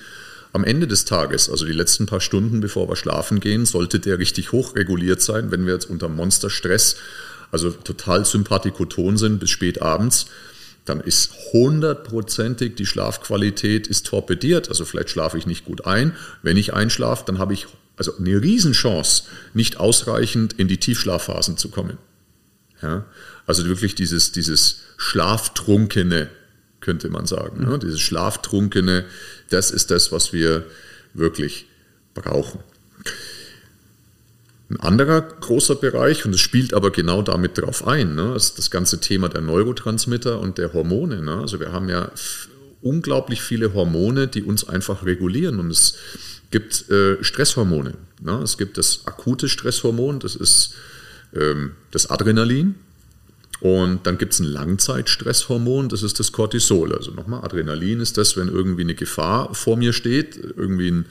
[0.57, 4.19] am Ende des Tages, also die letzten paar Stunden, bevor wir schlafen gehen, sollte der
[4.19, 5.51] richtig hoch reguliert sein.
[5.51, 6.97] Wenn wir jetzt unter Monsterstress,
[7.53, 10.27] also total sympathikoton sind bis spät abends,
[10.87, 14.71] dann ist hundertprozentig die Schlafqualität ist torpediert.
[14.71, 16.17] Also vielleicht schlafe ich nicht gut ein.
[16.43, 17.67] Wenn ich einschlafe, dann habe ich
[17.97, 21.99] also eine Riesenchance, nicht ausreichend in die Tiefschlafphasen zu kommen.
[22.83, 23.05] Ja?
[23.47, 26.31] Also wirklich dieses, dieses Schlaftrunkene,
[26.87, 27.69] könnte man sagen.
[27.69, 27.79] Ne?
[27.81, 29.05] Dieses Schlaftrunkene,
[29.51, 30.65] das ist das, was wir
[31.15, 31.67] wirklich
[32.15, 32.61] brauchen.
[34.71, 38.71] Ein anderer großer Bereich, und es spielt aber genau damit drauf ein, ne, ist das
[38.71, 41.23] ganze Thema der Neurotransmitter und der Hormone.
[41.23, 41.39] Ne?
[41.39, 42.11] Also wir haben ja
[42.83, 45.59] unglaublich viele Hormone, die uns einfach regulieren.
[45.59, 45.95] Und es
[46.53, 47.95] gibt äh, Stresshormone.
[48.23, 48.41] Ne?
[48.45, 50.75] Es gibt das akute Stresshormon, das ist
[51.35, 52.77] ähm, das Adrenalin.
[53.61, 56.95] Und dann gibt es ein Langzeitstresshormon, das ist das Cortisol.
[56.95, 61.07] Also nochmal, Adrenalin ist das, wenn irgendwie eine Gefahr vor mir steht, irgendwie ein,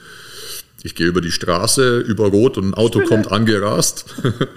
[0.82, 4.06] ich gehe über die Straße, über Rot und ein Auto kommt angerast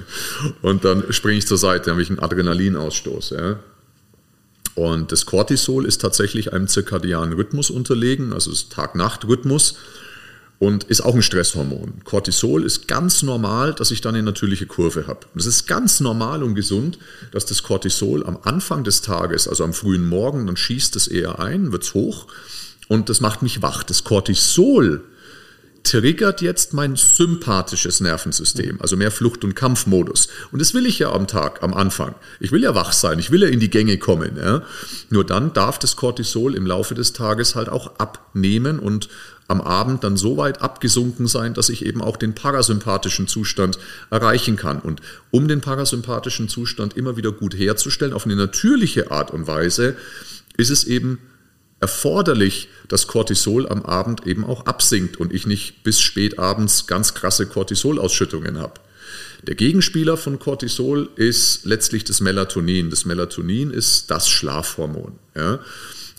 [0.62, 3.32] und dann springe ich zur Seite, dann habe ich einen Adrenalinausstoß.
[3.32, 3.60] Ja.
[4.76, 9.76] Und das Cortisol ist tatsächlich einem zirkadianen Rhythmus unterlegen, also Tag-Nacht-Rhythmus
[10.60, 12.04] und ist auch ein Stresshormon.
[12.04, 15.22] Cortisol ist ganz normal, dass ich dann eine natürliche Kurve habe.
[15.34, 17.00] Und es ist ganz normal und gesund,
[17.32, 21.40] dass das Cortisol am Anfang des Tages, also am frühen Morgen, dann schießt es eher
[21.40, 22.28] ein, wird es hoch
[22.90, 23.84] und das macht mich wach.
[23.84, 25.02] Das Cortisol
[25.84, 30.28] triggert jetzt mein sympathisches Nervensystem, also mehr Flucht- und Kampfmodus.
[30.52, 32.16] Und das will ich ja am Tag, am Anfang.
[32.42, 34.38] Ich will ja wach sein, ich will ja in die Gänge kommen.
[34.38, 34.64] Ja.
[35.10, 39.08] Nur dann darf das Cortisol im Laufe des Tages halt auch abnehmen und
[39.50, 43.80] am Abend dann so weit abgesunken sein, dass ich eben auch den parasympathischen Zustand
[44.12, 44.80] erreichen kann.
[44.80, 49.98] Und um den parasympathischen Zustand immer wieder gut herzustellen, auf eine natürliche Art und Weise,
[50.56, 51.18] ist es eben
[51.80, 57.16] erforderlich, dass Cortisol am Abend eben auch absinkt und ich nicht bis spät abends ganz
[57.16, 58.74] krasse Cortisolausschüttungen habe.
[59.48, 62.92] Der Gegenspieler von Cortisol ist letztlich das Melatonin.
[62.92, 65.14] Das Melatonin ist das Schlafhormon.
[65.36, 65.60] Ja?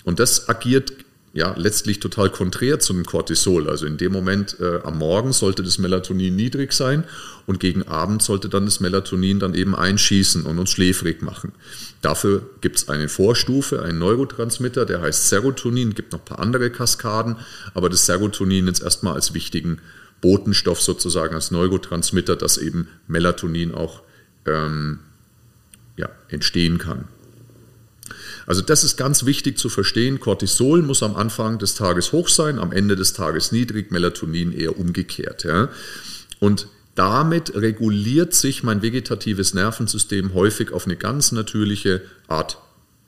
[0.03, 0.93] Und das agiert
[1.33, 3.69] ja, letztlich total konträr zum Cortisol.
[3.69, 7.05] Also in dem Moment äh, am Morgen sollte das Melatonin niedrig sein
[7.47, 11.53] und gegen Abend sollte dann das Melatonin dann eben einschießen und uns schläfrig machen.
[12.03, 16.71] Dafür gibt es eine Vorstufe, einen Neurotransmitter, der heißt Serotonin, gibt noch ein paar andere
[16.71, 17.37] Kaskaden,
[17.75, 19.79] aber das Serotonin jetzt erstmal als wichtigen
[20.21, 24.03] Botenstoff sozusagen, als Neurotransmitter, dass eben Melatonin auch
[24.47, 24.99] ähm,
[25.97, 27.07] ja, entstehen kann.
[28.51, 30.19] Also das ist ganz wichtig zu verstehen.
[30.19, 34.77] Cortisol muss am Anfang des Tages hoch sein, am Ende des Tages niedrig, Melatonin eher
[34.77, 35.45] umgekehrt.
[35.45, 35.69] Ja.
[36.41, 42.59] Und damit reguliert sich mein vegetatives Nervensystem häufig auf eine ganz natürliche Art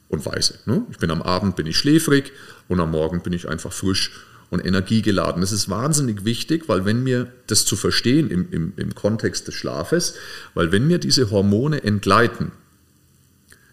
[0.07, 0.61] und Weise.
[0.67, 0.87] Ne?
[0.93, 2.31] Ich bin am Abend bin ich schläfrig
[2.69, 4.13] und am Morgen bin ich einfach frisch
[4.51, 5.41] und energiegeladen.
[5.41, 9.57] Das ist wahnsinnig wichtig, weil wenn mir das zu verstehen im, im, im Kontext des
[9.57, 10.15] Schlafes,
[10.55, 12.53] weil wenn mir diese Hormone entgleiten,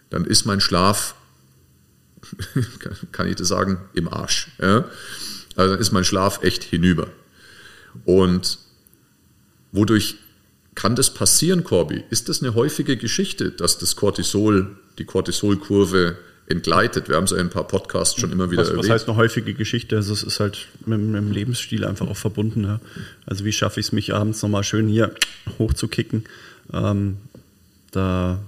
[0.10, 1.14] dann ist mein Schlaf,
[3.12, 4.50] kann ich das sagen, im Arsch.
[4.62, 4.86] Ja?
[5.56, 7.08] Also dann ist mein Schlaf echt hinüber.
[8.06, 8.60] Und
[9.72, 10.16] wodurch
[10.76, 12.04] kann das passieren, Corby?
[12.10, 16.18] Ist das eine häufige Geschichte, dass das Cortisol, die Cortisolkurve
[16.50, 17.08] entgleitet.
[17.08, 18.86] Wir haben es ja in ein paar Podcasts schon immer wieder was, erwähnt.
[18.86, 19.96] Was heißt eine häufige Geschichte?
[19.96, 22.64] Also es ist halt mit, mit dem Lebensstil einfach auch verbunden.
[22.64, 22.80] Ja.
[23.28, 25.14] Also wie schaffe ich es, mich abends nochmal schön hier
[25.60, 26.24] hochzukicken?
[26.74, 27.18] Ähm,
[27.92, 28.40] da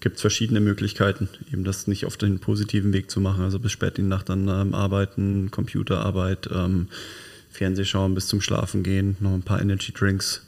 [0.00, 3.44] gibt es verschiedene Möglichkeiten, eben das nicht auf den positiven Weg zu machen.
[3.44, 6.88] Also bis spät in die Nacht dann ähm, arbeiten, Computerarbeit, ähm,
[7.50, 10.46] Fernseh schauen, bis zum Schlafen gehen, noch ein paar Energy Drinks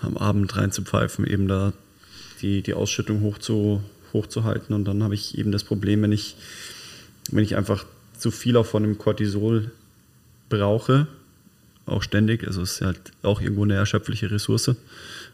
[0.00, 1.72] am Abend reinzupfeifen, eben da
[2.40, 3.82] die, die Ausschüttung hoch zu,
[4.12, 4.74] hochzuhalten.
[4.74, 6.36] Und dann habe ich eben das Problem, wenn ich,
[7.30, 7.84] wenn ich einfach
[8.16, 9.70] zu viel auch von dem Cortisol
[10.48, 11.06] brauche,
[11.84, 14.76] auch ständig, also es ist halt auch irgendwo eine erschöpfliche Ressource,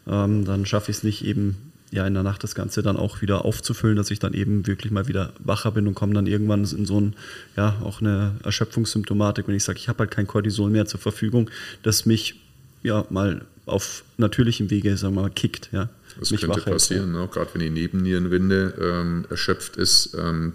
[0.07, 3.21] ähm, dann schaffe ich es nicht eben ja in der Nacht das Ganze dann auch
[3.21, 6.63] wieder aufzufüllen, dass ich dann eben wirklich mal wieder wacher bin und komme dann irgendwann
[6.63, 7.15] in so ein,
[7.55, 11.49] ja, auch eine Erschöpfungssymptomatik, wenn ich sage, ich habe halt kein Cortisol mehr zur Verfügung,
[11.83, 12.39] das mich
[12.81, 15.89] ja mal auf natürlichem Wege, sagen wir mal, kickt, ja.
[16.19, 17.27] Das könnte passieren, ne?
[17.31, 20.15] gerade wenn die Nebennierenwinde ähm, erschöpft ist.
[20.19, 20.53] Ähm,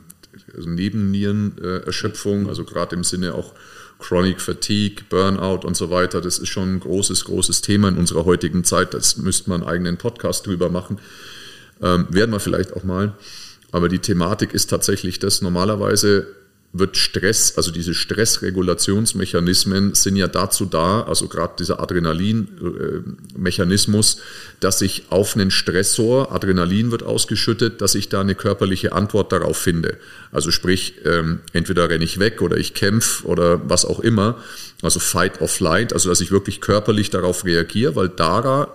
[0.54, 3.54] also Nebennierenerschöpfung, also gerade im Sinne auch
[3.98, 8.24] Chronic Fatigue, Burnout und so weiter, das ist schon ein großes, großes Thema in unserer
[8.24, 8.94] heutigen Zeit.
[8.94, 10.98] Das müsste man einen eigenen Podcast drüber machen.
[11.82, 13.12] Ähm, werden wir vielleicht auch mal.
[13.72, 15.42] Aber die Thematik ist tatsächlich das.
[15.42, 16.28] Normalerweise
[16.72, 24.20] wird Stress, also diese Stressregulationsmechanismen sind ja dazu da, also gerade dieser Adrenalinmechanismus,
[24.60, 29.56] dass ich auf einen Stressor, Adrenalin wird ausgeschüttet, dass ich da eine körperliche Antwort darauf
[29.56, 29.96] finde.
[30.30, 34.36] Also sprich, ähm, entweder renne ich weg oder ich kämpfe oder was auch immer.
[34.82, 38.74] Also Fight or Flight, also dass ich wirklich körperlich darauf reagiere, weil da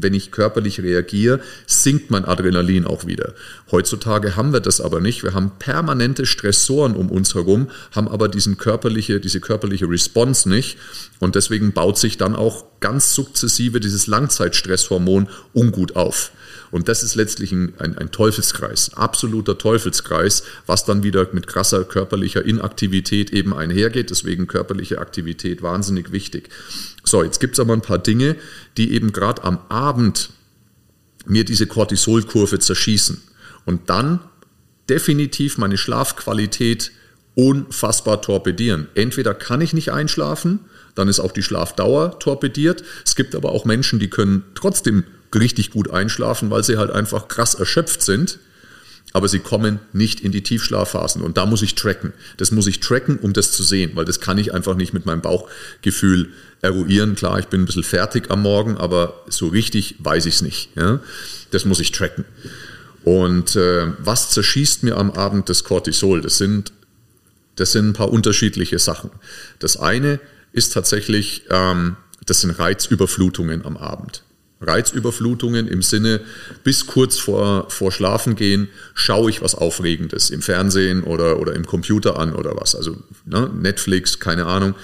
[0.00, 3.34] wenn ich körperlich reagiere, sinkt mein Adrenalin auch wieder.
[3.70, 5.22] Heutzutage haben wir das aber nicht.
[5.22, 10.78] Wir haben permanente Stressoren um uns herum, haben aber diesen körperliche, diese körperliche Response nicht.
[11.18, 16.30] Und deswegen baut sich dann auch ganz sukzessive dieses Langzeitstresshormon ungut auf.
[16.70, 21.84] Und das ist letztlich ein, ein, ein, Teufelskreis, absoluter Teufelskreis, was dann wieder mit krasser
[21.84, 24.10] körperlicher Inaktivität eben einhergeht.
[24.10, 26.50] Deswegen körperliche Aktivität wahnsinnig wichtig.
[27.04, 28.36] So, jetzt gibt es aber ein paar Dinge,
[28.76, 30.30] die eben gerade am Abend
[31.26, 33.22] mir diese Cortisolkurve zerschießen
[33.64, 34.20] und dann
[34.88, 36.92] definitiv meine Schlafqualität
[37.34, 38.88] unfassbar torpedieren.
[38.94, 40.60] Entweder kann ich nicht einschlafen,
[40.94, 42.82] dann ist auch die Schlafdauer torpediert.
[43.04, 45.04] Es gibt aber auch Menschen, die können trotzdem
[45.34, 48.38] richtig gut einschlafen, weil sie halt einfach krass erschöpft sind.
[49.14, 51.22] Aber sie kommen nicht in die Tiefschlafphasen.
[51.22, 52.12] Und da muss ich tracken.
[52.36, 55.06] Das muss ich tracken, um das zu sehen, weil das kann ich einfach nicht mit
[55.06, 56.28] meinem Bauchgefühl
[56.60, 57.14] eruieren.
[57.14, 60.76] Klar, ich bin ein bisschen fertig am Morgen, aber so richtig weiß ich es nicht.
[60.76, 61.00] Ja?
[61.50, 62.26] Das muss ich tracken.
[63.04, 66.20] Und äh, was zerschießt mir am Abend das Cortisol?
[66.20, 66.72] Das sind,
[67.56, 69.10] das sind ein paar unterschiedliche Sachen.
[69.58, 70.20] Das eine
[70.52, 74.22] ist tatsächlich, ähm, das sind Reizüberflutungen am Abend.
[74.60, 76.20] Reizüberflutungen im Sinne,
[76.64, 82.18] bis kurz vor, vor Schlafengehen schaue ich was Aufregendes im Fernsehen oder, oder im Computer
[82.18, 82.74] an oder was.
[82.74, 84.74] Also ne, Netflix, keine Ahnung,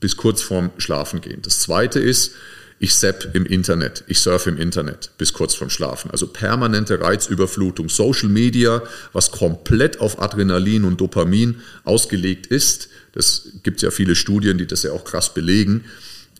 [0.00, 1.40] bis kurz vorm Schlafengehen.
[1.42, 2.32] Das zweite ist,
[2.78, 6.10] ich sepp im Internet, ich surfe im Internet bis kurz vorm Schlafen.
[6.10, 7.88] Also permanente Reizüberflutung.
[7.88, 8.82] Social Media,
[9.14, 12.90] was komplett auf Adrenalin und Dopamin ausgelegt ist.
[13.12, 15.86] Das gibt ja viele Studien, die das ja auch krass belegen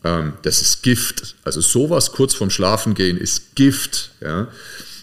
[0.07, 1.35] ähm, das ist Gift.
[1.45, 4.13] Also sowas kurz vorm Schlafengehen ist Gift.
[4.21, 4.49] Ja?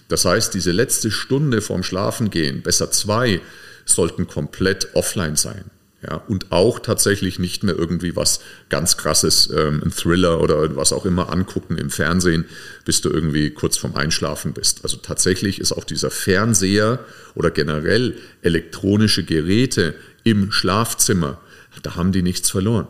[0.08, 3.42] Das heißt, diese letzte Stunde vorm Schlafengehen, besser zwei,
[3.86, 5.66] sollten komplett offline sein.
[6.06, 10.92] Ja, und auch tatsächlich nicht mehr irgendwie was ganz krasses, ähm, ein Thriller oder was
[10.92, 12.44] auch immer angucken im Fernsehen,
[12.84, 14.82] bis du irgendwie kurz vorm Einschlafen bist.
[14.84, 17.00] Also tatsächlich ist auch dieser Fernseher
[17.36, 21.40] oder generell elektronische Geräte im Schlafzimmer,
[21.84, 22.88] da haben die nichts verloren.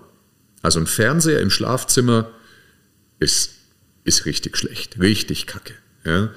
[0.63, 2.31] Also ein Fernseher im Schlafzimmer
[3.19, 3.51] ist,
[4.05, 5.73] ist richtig schlecht, richtig kacke.
[6.05, 6.31] Ja.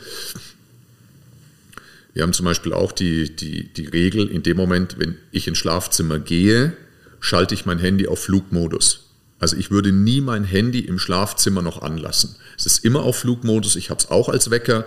[2.12, 5.58] Wir haben zum Beispiel auch die, die, die Regel, in dem Moment, wenn ich ins
[5.58, 6.76] Schlafzimmer gehe,
[7.20, 9.10] schalte ich mein Handy auf Flugmodus.
[9.38, 12.36] Also ich würde nie mein Handy im Schlafzimmer noch anlassen.
[12.56, 14.86] Es ist immer auf Flugmodus, ich habe es auch als Wecker,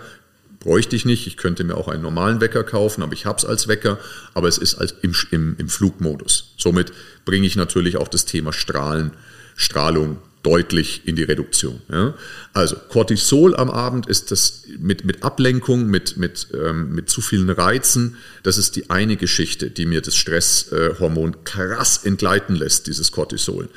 [0.58, 1.26] bräuchte ich nicht.
[1.26, 3.98] Ich könnte mir auch einen normalen Wecker kaufen, aber ich habe es als Wecker,
[4.34, 6.54] aber es ist als im, im, im Flugmodus.
[6.56, 6.92] Somit
[7.24, 9.12] bringe ich natürlich auch das Thema Strahlen,
[9.60, 11.82] Strahlung deutlich in die Reduktion.
[11.90, 12.14] Ja.
[12.54, 17.50] Also Cortisol am Abend ist das mit, mit Ablenkung, mit, mit, ähm, mit zu vielen
[17.50, 23.68] Reizen, das ist die eine Geschichte, die mir das Stresshormon krass entgleiten lässt, dieses Cortisol.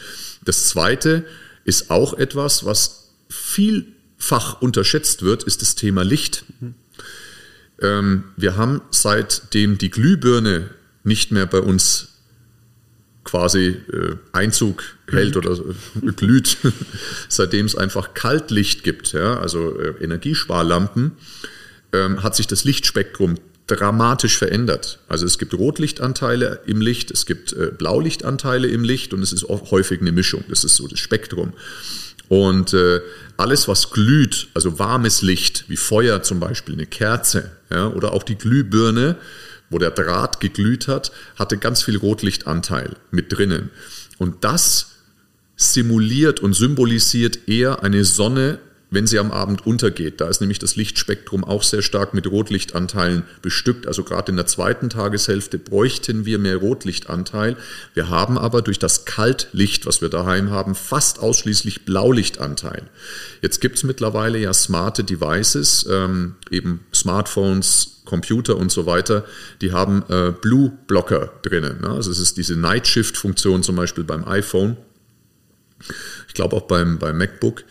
[0.46, 1.26] Das zweite
[1.66, 6.46] ist auch etwas, was vielfach unterschätzt wird, ist das Thema Licht.
[6.62, 6.76] Mhm.
[7.82, 10.70] Ähm, wir haben seitdem die Glühbirne
[11.04, 12.13] nicht mehr bei uns
[13.24, 16.58] quasi äh, Einzug hält oder äh, glüht,
[17.30, 21.14] seitdem es einfach Kaltlicht gibt, ja, also äh, Energiesparlampen,
[21.94, 23.36] ähm, hat sich das Lichtspektrum
[23.68, 25.00] dramatisch verändert.
[25.08, 29.48] Also es gibt Rotlichtanteile im Licht, es gibt äh, Blaulichtanteile im Licht und es ist
[29.48, 30.44] häufig eine Mischung.
[30.50, 31.54] Das ist so das Spektrum.
[32.28, 33.02] Und äh,
[33.38, 38.24] alles, was glüht, also warmes Licht, wie Feuer zum Beispiel, eine Kerze ja, oder auch
[38.24, 39.18] die Glühbirne,
[39.74, 43.72] wo der Draht geglüht hat, hatte ganz viel Rotlichtanteil mit drinnen.
[44.18, 44.92] Und das
[45.56, 48.60] simuliert und symbolisiert eher eine Sonne,
[48.94, 50.22] wenn sie am Abend untergeht.
[50.22, 53.88] Da ist nämlich das Lichtspektrum auch sehr stark mit Rotlichtanteilen bestückt.
[53.88, 57.58] Also gerade in der zweiten Tageshälfte bräuchten wir mehr Rotlichtanteil.
[57.96, 62.84] Wir haben aber durch das Kaltlicht, was wir daheim haben, fast ausschließlich Blaulichtanteil.
[63.42, 69.26] Jetzt gibt es mittlerweile ja smarte Devices, ähm, eben Smartphones, Computer und so weiter,
[69.62, 71.82] die haben äh, Blue-Blocker drinnen.
[71.82, 71.90] Ne?
[71.90, 74.78] Also es ist diese Night Shift-Funktion zum Beispiel beim iPhone.
[76.28, 77.64] Ich glaube auch beim, beim MacBook.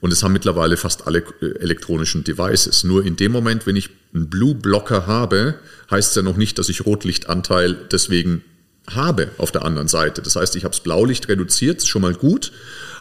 [0.00, 2.84] Und es haben mittlerweile fast alle äh, elektronischen Devices.
[2.84, 5.54] Nur in dem Moment, wenn ich einen Blue-Blocker habe,
[5.90, 8.42] heißt es ja noch nicht, dass ich Rotlichtanteil deswegen
[8.90, 10.20] habe auf der anderen Seite.
[10.20, 12.52] Das heißt, ich habe das Blaulicht reduziert, ist schon mal gut,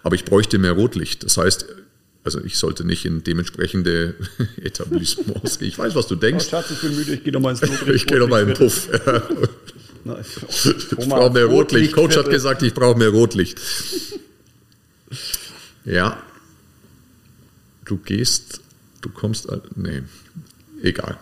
[0.01, 1.23] aber ich bräuchte mehr Rotlicht.
[1.25, 1.65] Das heißt,
[2.23, 4.15] also ich sollte nicht in dementsprechende
[4.61, 5.67] Etablissements gehen.
[5.67, 6.45] Ich weiß, was du denkst.
[6.47, 7.95] Oh, Schatz, ich bin müde, ich gehe nochmal ins Rotlicht.
[7.95, 8.89] ich gehe nochmal in den Puff.
[10.05, 11.93] ich brauche mehr Rotlicht.
[11.93, 13.59] Coach hat gesagt, ich brauche mehr Rotlicht.
[15.85, 16.21] Ja.
[17.85, 18.61] Du gehst,
[19.01, 20.03] du kommst, nee,
[20.81, 21.17] egal.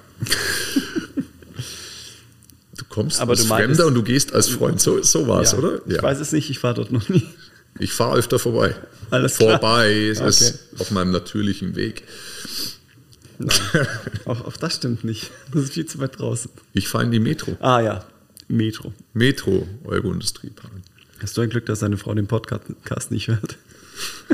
[2.77, 4.79] Du kommst Aber als du Fremder und du gehst als Freund.
[4.79, 5.81] So, so war es, ja, oder?
[5.87, 7.23] Ich weiß es nicht, ich war dort noch nie.
[7.79, 8.75] Ich fahre öfter vorbei.
[9.09, 9.59] Alles klar.
[9.59, 10.29] Vorbei, es okay.
[10.29, 12.03] ist auf meinem natürlichen Weg.
[13.39, 13.87] Nein,
[14.25, 15.31] auch, auch das stimmt nicht.
[15.53, 16.51] Das ist viel zu weit draußen.
[16.73, 17.57] Ich fahre in die Metro.
[17.59, 18.05] Ah ja,
[18.47, 18.93] Metro.
[19.13, 20.71] Metro, Euro-Industriepark.
[21.21, 23.57] Hast du ein Glück, dass deine Frau den Podcast nicht hört?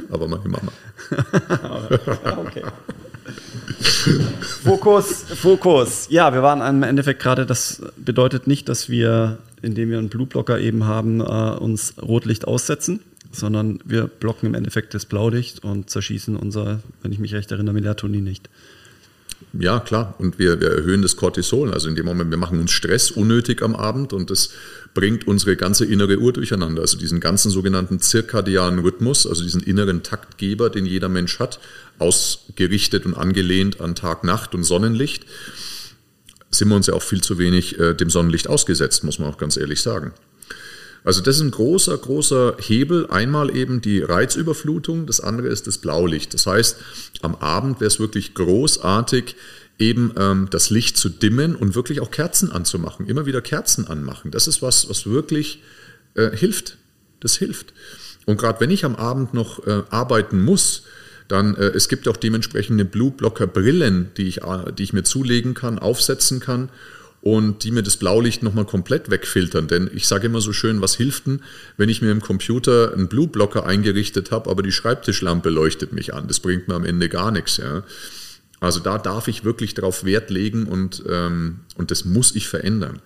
[0.10, 0.72] Aber meine Mama.
[2.38, 2.64] okay.
[4.64, 6.08] Fokus, Fokus.
[6.10, 10.60] Ja, wir waren im Endeffekt gerade, das bedeutet nicht, dass wir, indem wir einen Blutblocker
[10.60, 16.36] eben haben, äh, uns Rotlicht aussetzen sondern wir blocken im Endeffekt das Blaulicht und zerschießen
[16.36, 18.50] unser, wenn ich mich recht erinnere, Melatonin nicht.
[19.54, 20.16] Ja, klar.
[20.18, 21.74] Und wir, wir erhöhen das Cortisol.
[21.74, 24.50] Also in dem Moment, wir machen uns Stress unnötig am Abend und das
[24.94, 26.82] bringt unsere ganze innere Uhr durcheinander.
[26.82, 31.60] Also diesen ganzen sogenannten zirkadianen Rhythmus, also diesen inneren Taktgeber, den jeder Mensch hat,
[32.00, 35.26] ausgerichtet und angelehnt an Tag, Nacht und Sonnenlicht,
[36.50, 39.38] sind wir uns ja auch viel zu wenig äh, dem Sonnenlicht ausgesetzt, muss man auch
[39.38, 40.14] ganz ehrlich sagen.
[41.08, 43.08] Also das ist ein großer, großer Hebel.
[43.10, 46.34] Einmal eben die Reizüberflutung, das andere ist das Blaulicht.
[46.34, 46.76] Das heißt,
[47.22, 49.38] am Abend wäre es wirklich großartig,
[49.80, 53.08] eben ähm, das Licht zu dimmen und wirklich auch Kerzen anzumachen.
[53.08, 54.32] Immer wieder Kerzen anmachen.
[54.32, 55.64] Das ist was, was wirklich
[56.16, 56.76] äh, hilft.
[57.22, 57.74] Das hilft.
[58.26, 60.84] Und gerade wenn ich am Abend noch äh, arbeiten muss,
[61.30, 65.04] dann äh, es gibt auch dementsprechende Blue Blocker Brillen, die ich, äh, die ich mir
[65.04, 66.68] zulegen kann, aufsetzen kann
[67.36, 69.68] und die mir das Blaulicht nochmal komplett wegfiltern.
[69.68, 71.42] Denn ich sage immer so schön, was hilft denn,
[71.76, 76.30] wenn ich mir im Computer einen Blue-Blocker eingerichtet habe, aber die Schreibtischlampe leuchtet mich an.
[76.30, 77.58] Das bringt mir am Ende gar nichts.
[77.58, 77.84] Ja.
[78.62, 83.02] Also da darf ich wirklich darauf Wert legen und, ähm, und das muss ich verändern.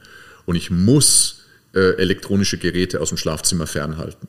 [0.46, 4.28] Und ich muss äh, elektronische Geräte aus dem Schlafzimmer fernhalten.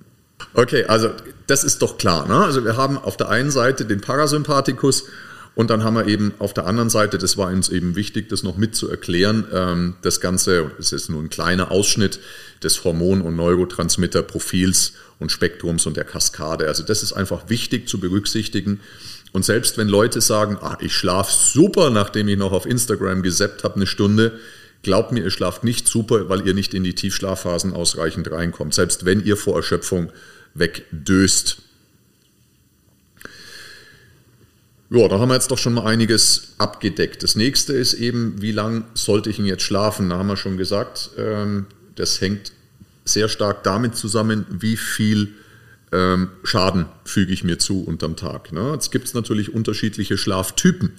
[0.54, 1.10] Okay, also
[1.48, 2.26] das ist doch klar.
[2.26, 2.36] Ne?
[2.36, 5.04] Also wir haben auf der einen Seite den Parasympathikus
[5.54, 8.42] und dann haben wir eben auf der anderen Seite, das war uns eben wichtig, das
[8.42, 12.20] noch mit zu erklären, ähm, das Ganze, das ist nur ein kleiner Ausschnitt
[12.62, 16.68] des Hormon- und Neurotransmitterprofils und Spektrums und der Kaskade.
[16.68, 18.80] Also das ist einfach wichtig zu berücksichtigen.
[19.32, 23.62] Und selbst wenn Leute sagen, ah, ich schlafe super, nachdem ich noch auf Instagram gesappt
[23.64, 24.38] habe, eine Stunde,
[24.82, 28.74] glaubt mir, ihr schlaft nicht super, weil ihr nicht in die Tiefschlafphasen ausreichend reinkommt.
[28.74, 30.12] Selbst wenn ihr vor Erschöpfung
[30.54, 31.58] wegdöst.
[34.94, 37.22] Ja, da haben wir jetzt doch schon mal einiges abgedeckt.
[37.22, 40.10] Das nächste ist eben, wie lange sollte ich ihn jetzt schlafen?
[40.10, 42.52] Da haben wir schon gesagt, ähm, das hängt
[43.06, 45.28] sehr stark damit zusammen, wie viel
[45.92, 48.52] ähm, Schaden füge ich mir zu unterm Tag.
[48.52, 48.72] Ne?
[48.74, 50.92] Jetzt gibt es natürlich unterschiedliche Schlaftypen.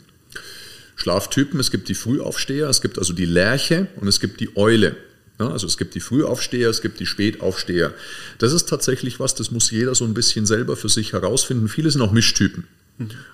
[0.96, 1.60] Schlaftypen.
[1.60, 4.96] Es gibt die Frühaufsteher, es gibt also die Lerche und es gibt die Eule.
[5.40, 7.94] Ja, also es gibt die Frühaufsteher, es gibt die Spätaufsteher.
[8.40, 11.68] Das ist tatsächlich was, das muss jeder so ein bisschen selber für sich herausfinden.
[11.68, 12.66] Viele sind auch Mischtypen.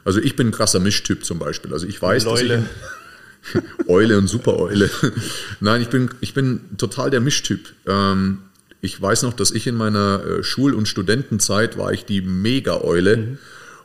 [0.06, 1.74] Also ich bin ein krasser Mischtyp zum Beispiel.
[1.74, 2.48] Also ich weiß, Leule.
[2.48, 4.89] dass ich Eule und Supereule.
[5.60, 7.74] Nein, ich bin, ich bin total der Mischtyp.
[7.88, 8.39] Ähm,
[8.82, 13.17] ich weiß noch, dass ich in meiner äh, Schul- und Studentenzeit war ich die Mega-Eule.
[13.17, 13.38] Mhm.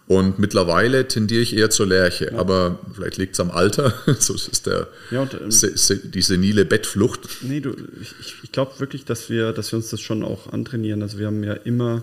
[0.06, 2.38] Und mittlerweile tendiere ich eher zur Lerche, ja.
[2.38, 3.94] aber vielleicht liegt es am Alter.
[4.18, 7.20] so ist der, ja, und, ähm, se, se, die senile Bettflucht.
[7.40, 11.00] Nee, du, ich, ich glaube wirklich, dass wir, dass wir uns das schon auch antrainieren.
[11.00, 12.02] Also wir haben ja immer,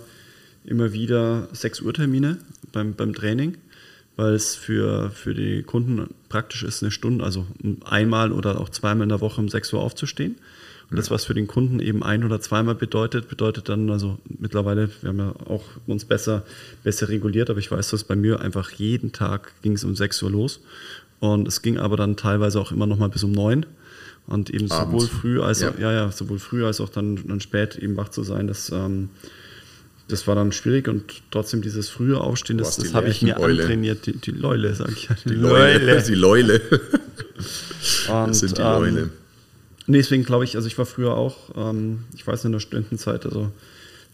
[0.65, 2.37] immer wieder 6 Uhr Termine
[2.71, 3.57] beim, beim Training,
[4.15, 7.45] weil es für, für die Kunden praktisch ist, eine Stunde, also
[7.85, 10.35] einmal oder auch zweimal in der Woche um 6 Uhr aufzustehen.
[10.91, 14.89] Und das, was für den Kunden eben ein- oder zweimal bedeutet, bedeutet dann, also mittlerweile,
[15.01, 16.43] wir haben ja auch uns besser,
[16.83, 20.21] besser reguliert, aber ich weiß, dass bei mir einfach jeden Tag ging es um 6
[20.21, 20.59] Uhr los.
[21.21, 23.65] Und es ging aber dann teilweise auch immer noch mal bis um 9.
[24.27, 25.05] Und eben Abends.
[25.05, 25.73] sowohl früh als ja.
[25.79, 29.09] ja, ja, sowohl früh als auch dann, dann spät eben wach zu sein, das, ähm,
[30.11, 34.05] das war dann schwierig und trotzdem dieses frühe Aufstehen, das, das habe ich mir antrainiert.
[34.05, 35.15] Die, die Leule, sage ich ja.
[35.23, 35.77] Die, die Leule.
[35.77, 36.03] Leule.
[36.07, 36.61] Die Leule.
[38.09, 38.99] Und, das sind die Leule.
[39.01, 39.09] Ähm,
[39.87, 43.25] Nee, deswegen glaube ich, also ich war früher auch, ähm, ich weiß in der Studentenzeit,
[43.25, 43.51] also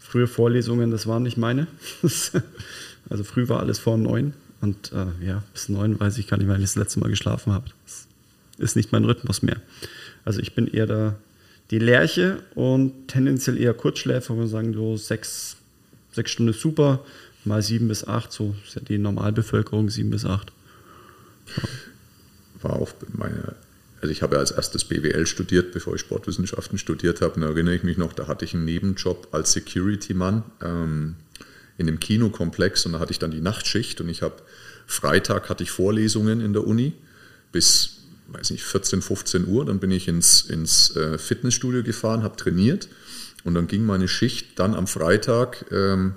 [0.00, 1.68] frühe Vorlesungen, das waren nicht meine.
[3.10, 6.48] also früh war alles vor neun und äh, ja, bis neun weiß ich gar nicht,
[6.48, 7.66] wann ich das letzte Mal geschlafen habe.
[7.86, 8.06] Das
[8.58, 9.60] ist nicht mein Rhythmus mehr.
[10.24, 11.16] Also ich bin eher da
[11.70, 15.57] die Lerche und tendenziell eher Kurzschläfer, wenn wir sagen, so sechs,
[16.12, 17.04] sechs Stunden ist super,
[17.44, 20.52] mal sieben bis acht, so ist ja die Normalbevölkerung, sieben bis acht.
[21.56, 21.62] Ja.
[22.62, 23.54] War auch meine
[24.00, 27.40] also ich habe ja als erstes BWL studiert, bevor ich Sportwissenschaften studiert habe.
[27.40, 31.16] Da erinnere ich mich noch, da hatte ich einen Nebenjob als Security-Mann ähm,
[31.78, 34.36] in einem Kinokomplex und da hatte ich dann die Nachtschicht und ich habe
[34.86, 36.92] Freitag hatte ich Vorlesungen in der Uni
[37.50, 39.64] bis, weiß nicht, 14, 15 Uhr.
[39.64, 42.88] Dann bin ich ins, ins äh, Fitnessstudio gefahren, habe trainiert
[43.44, 46.14] und dann ging meine Schicht dann am Freitag ähm,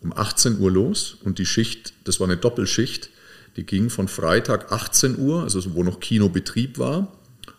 [0.00, 3.10] um 18 Uhr los und die Schicht, das war eine Doppelschicht,
[3.56, 7.08] die ging von Freitag 18 Uhr, also wo noch Kinobetrieb war,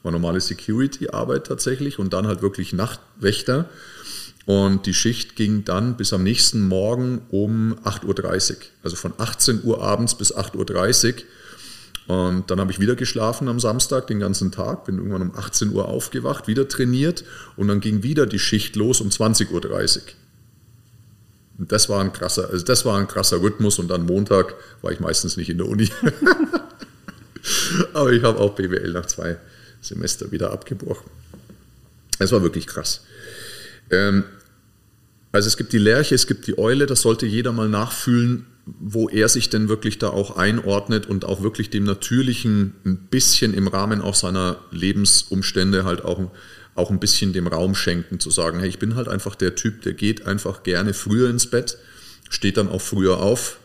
[0.02, 3.70] war normale Security-Arbeit tatsächlich und dann halt wirklich Nachtwächter.
[4.46, 8.58] Und die Schicht ging dann bis am nächsten Morgen um 8.30 Uhr.
[8.84, 11.24] Also von 18 Uhr abends bis 8.30 Uhr.
[12.08, 15.72] Und dann habe ich wieder geschlafen am Samstag den ganzen Tag, bin irgendwann um 18
[15.72, 17.24] Uhr aufgewacht, wieder trainiert
[17.56, 19.62] und dann ging wieder die Schicht los um 20.30 Uhr.
[21.60, 24.92] Und das war ein krasser, also das war ein krasser Rhythmus und dann Montag war
[24.92, 25.90] ich meistens nicht in der Uni.
[27.94, 29.38] Aber ich habe auch BWL nach zwei
[29.82, 31.10] Semester wieder abgebrochen.
[32.20, 33.02] Es war wirklich krass.
[33.92, 34.24] Ähm,
[35.32, 39.10] also es gibt die Lerche, es gibt die Eule, das sollte jeder mal nachfühlen, wo
[39.10, 43.68] er sich denn wirklich da auch einordnet und auch wirklich dem Natürlichen ein bisschen im
[43.68, 46.32] Rahmen auch seiner Lebensumstände halt auch,
[46.76, 49.82] auch ein bisschen dem Raum schenken, zu sagen, hey, ich bin halt einfach der Typ,
[49.82, 51.78] der geht einfach gerne früher ins Bett,
[52.30, 53.58] steht dann auch früher auf,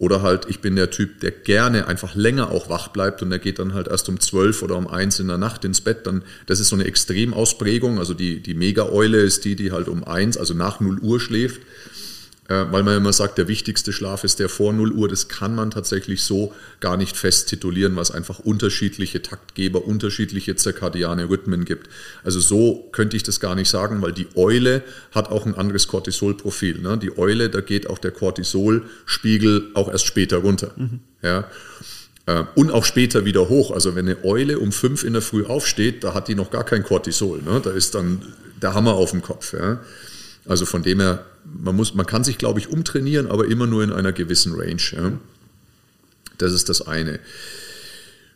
[0.00, 3.38] oder halt, ich bin der Typ, der gerne einfach länger auch wach bleibt und der
[3.38, 6.06] geht dann halt erst um zwölf oder um eins in der Nacht ins Bett.
[6.06, 7.98] Dann, das ist so eine Extremausprägung.
[7.98, 11.60] Also die, die Mega-Eule ist die, die halt um eins, also nach 0 Uhr schläft.
[12.50, 15.08] Weil man immer sagt, der wichtigste Schlaf ist der vor 0 Uhr.
[15.08, 21.30] Das kann man tatsächlich so gar nicht fest titulieren, was einfach unterschiedliche Taktgeber, unterschiedliche zirkadiane
[21.30, 21.88] Rhythmen gibt.
[22.24, 24.82] Also so könnte ich das gar nicht sagen, weil die Eule
[25.12, 26.80] hat auch ein anderes Cortisolprofil.
[26.80, 26.98] Ne?
[26.98, 30.72] Die Eule, da geht auch der Cortisolspiegel auch erst später runter.
[30.76, 30.98] Mhm.
[31.22, 31.48] Ja.
[32.26, 33.70] Äh, und auch später wieder hoch.
[33.70, 36.64] Also wenn eine Eule um fünf in der Früh aufsteht, da hat die noch gar
[36.64, 37.42] kein Cortisol.
[37.42, 37.60] Ne?
[37.62, 38.22] Da ist dann
[38.60, 39.52] der Hammer auf dem Kopf.
[39.52, 39.78] Ja?
[40.46, 43.82] Also von dem her, man, muss, man kann sich, glaube ich, umtrainieren, aber immer nur
[43.82, 44.82] in einer gewissen Range.
[44.92, 45.12] Ja.
[46.38, 47.20] Das ist das eine.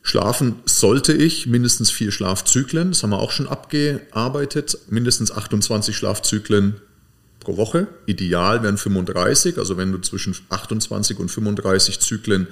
[0.02, 6.74] Schlafen sollte ich mindestens vier Schlafzyklen, das haben wir auch schon abgearbeitet, mindestens 28 Schlafzyklen
[7.40, 7.86] pro Woche.
[8.04, 12.48] Ideal wären 35, also wenn du zwischen 28 und 35 Zyklen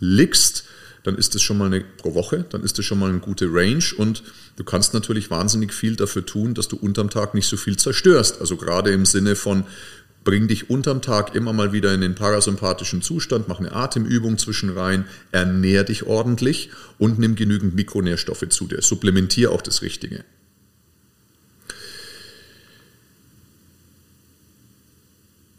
[0.00, 0.64] liegst,
[1.06, 3.46] dann ist das schon mal eine pro Woche, dann ist das schon mal eine gute
[3.46, 4.24] Range und
[4.56, 8.40] du kannst natürlich wahnsinnig viel dafür tun, dass du unterm Tag nicht so viel zerstörst.
[8.40, 9.64] Also gerade im Sinne von
[10.24, 14.70] bring dich unterm Tag immer mal wieder in den parasympathischen Zustand, mach eine Atemübung zwischen
[14.70, 18.82] rein, ernähr dich ordentlich und nimm genügend Mikronährstoffe zu dir.
[18.82, 20.24] Supplementier auch das Richtige.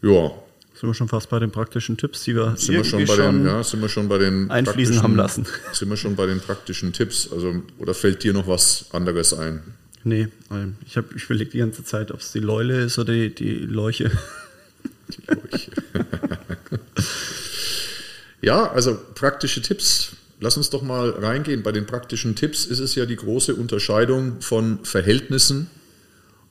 [0.02, 0.32] Ja,
[0.80, 3.46] sind wir schon fast bei den praktischen Tipps, die wir, sind wir schon bei den,
[3.48, 5.48] ja, sind wir schon bei den einfließen haben lassen.
[5.74, 7.32] Sind wir schon bei den praktischen Tipps?
[7.32, 9.62] Also, oder fällt dir noch was anderes ein?
[10.04, 10.28] Nee,
[10.86, 13.56] ich, hab, ich überlege die ganze Zeit, ob es die Leule ist oder die, die
[13.56, 14.12] Leuche.
[15.10, 15.72] Die Leuche.
[18.42, 20.18] ja, also praktische Tipps.
[20.42, 21.64] lass uns doch mal reingehen.
[21.64, 25.70] Bei den praktischen Tipps ist es ja die große Unterscheidung von Verhältnissen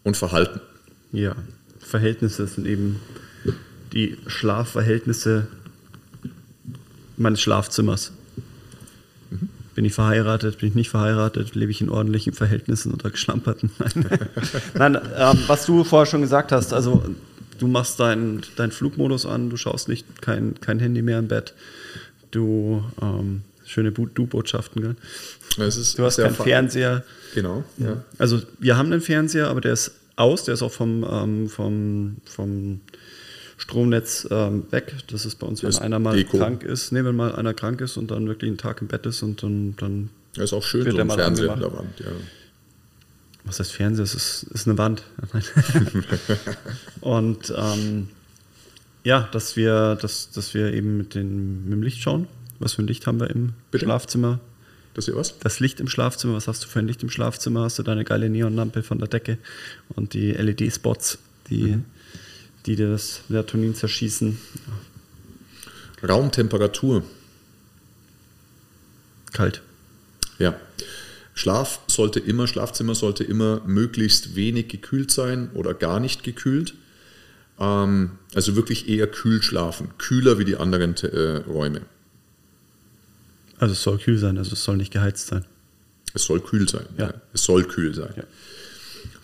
[0.05, 0.63] und Verhalten.
[1.13, 1.37] Ja,
[1.81, 2.99] Verhältnisse sind eben
[3.97, 5.47] die Schlafverhältnisse
[7.17, 8.13] meines Schlafzimmers.
[9.31, 9.49] Mhm.
[9.75, 13.71] Bin ich verheiratet, bin ich nicht verheiratet, lebe ich in ordentlichen Verhältnissen oder geschlamperten?
[14.75, 17.03] Nein, ähm, was du vorher schon gesagt hast, also
[17.59, 21.55] du machst deinen dein Flugmodus an, du schaust nicht kein, kein Handy mehr im Bett,
[22.33, 24.97] du ähm, schöne Du-Botschaften, gell?
[25.57, 27.03] du hast keinen Fernseher.
[27.35, 27.65] Genau.
[27.79, 28.05] Ja.
[28.19, 32.17] Also wir haben einen Fernseher, aber der ist aus, der ist auch vom, ähm, vom,
[32.27, 32.81] vom
[33.57, 34.95] Stromnetz ähm, weg.
[35.09, 36.39] Das ist bei uns, wenn einer mal Deko.
[36.39, 39.07] krank ist, nee, wenn mal einer krank ist und dann wirklich einen Tag im Bett
[39.07, 39.75] ist und dann.
[39.77, 42.07] dann ja, ist auch schön, so ein Fernseher an der Wand, ja.
[43.45, 44.05] Was heißt Fernseher?
[44.05, 45.05] Es ist, ist eine Wand.
[47.01, 48.09] und ähm,
[49.05, 52.27] ja, dass wir, dass, dass wir eben mit, den, mit dem Licht schauen.
[52.59, 53.87] Was für ein Licht haben wir im Bitte?
[53.87, 54.41] Schlafzimmer?
[54.95, 55.39] Das hier was?
[55.39, 56.35] Das Licht im Schlafzimmer.
[56.35, 57.63] Was hast du für ein Licht im Schlafzimmer?
[57.63, 59.39] Hast du deine geile Neonlampe von der Decke
[59.95, 61.85] und die LED-Spots, die mhm
[62.67, 64.39] die das Melatonin zerschießen.
[66.07, 67.05] Raumtemperatur.
[69.33, 69.63] Kalt.
[70.39, 70.59] Ja.
[71.35, 76.75] Schlaf sollte immer, Schlafzimmer sollte immer möglichst wenig gekühlt sein oder gar nicht gekühlt.
[77.59, 81.83] Ähm, also wirklich eher kühl schlafen, kühler wie die anderen äh, Räume.
[83.59, 85.45] Also es soll kühl sein, also es soll nicht geheizt sein.
[86.15, 87.09] Es soll kühl sein, ja.
[87.09, 87.15] ja.
[87.33, 88.13] Es soll kühl sein.
[88.17, 88.25] Ja.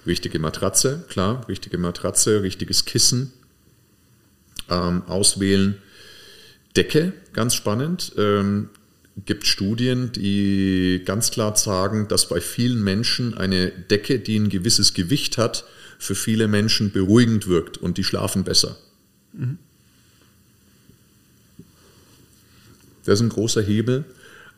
[0.07, 3.33] Richtige Matratze, klar, richtige Matratze, richtiges Kissen
[4.69, 5.79] ähm, auswählen.
[6.77, 8.13] Decke, ganz spannend.
[8.17, 8.71] Ähm,
[9.27, 14.95] gibt Studien, die ganz klar sagen, dass bei vielen Menschen eine Decke, die ein gewisses
[14.95, 15.65] Gewicht hat,
[15.99, 18.77] für viele Menschen beruhigend wirkt und die schlafen besser.
[19.35, 19.59] Mhm.
[23.05, 24.05] Das ist ein großer Hebel.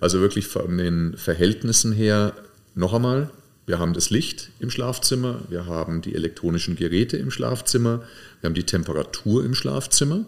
[0.00, 2.34] Also wirklich von den Verhältnissen her
[2.74, 3.30] noch einmal
[3.66, 8.02] wir haben das Licht im Schlafzimmer, wir haben die elektronischen Geräte im Schlafzimmer,
[8.40, 10.24] wir haben die Temperatur im Schlafzimmer.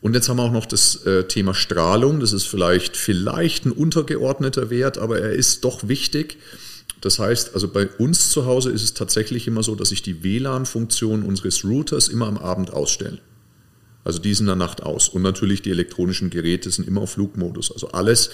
[0.00, 2.20] Und jetzt haben wir auch noch das äh, Thema Strahlung.
[2.20, 6.38] Das ist vielleicht, vielleicht ein untergeordneter Wert, aber er ist doch wichtig.
[7.00, 10.22] Das heißt, also bei uns zu Hause ist es tatsächlich immer so, dass ich die
[10.22, 13.18] WLAN-Funktion unseres Routers immer am Abend ausstelle.
[14.06, 15.08] Also die sind in der Nacht aus.
[15.08, 17.72] Und natürlich die elektronischen Geräte sind immer auf Flugmodus.
[17.72, 18.30] Also alles,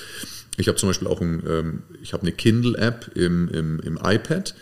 [0.59, 4.55] ich habe zum Beispiel auch ein, ähm, ich habe eine Kindle-App im, im, im, iPad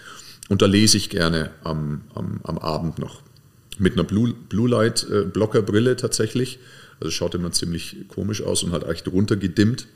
[0.48, 3.22] und da lese ich gerne am, am, am Abend noch.
[3.76, 6.60] Mit einer Blue, Blue Light äh, Blocker Brille tatsächlich.
[7.00, 9.88] Also schaut immer ziemlich komisch aus und halt echt runtergedimmt.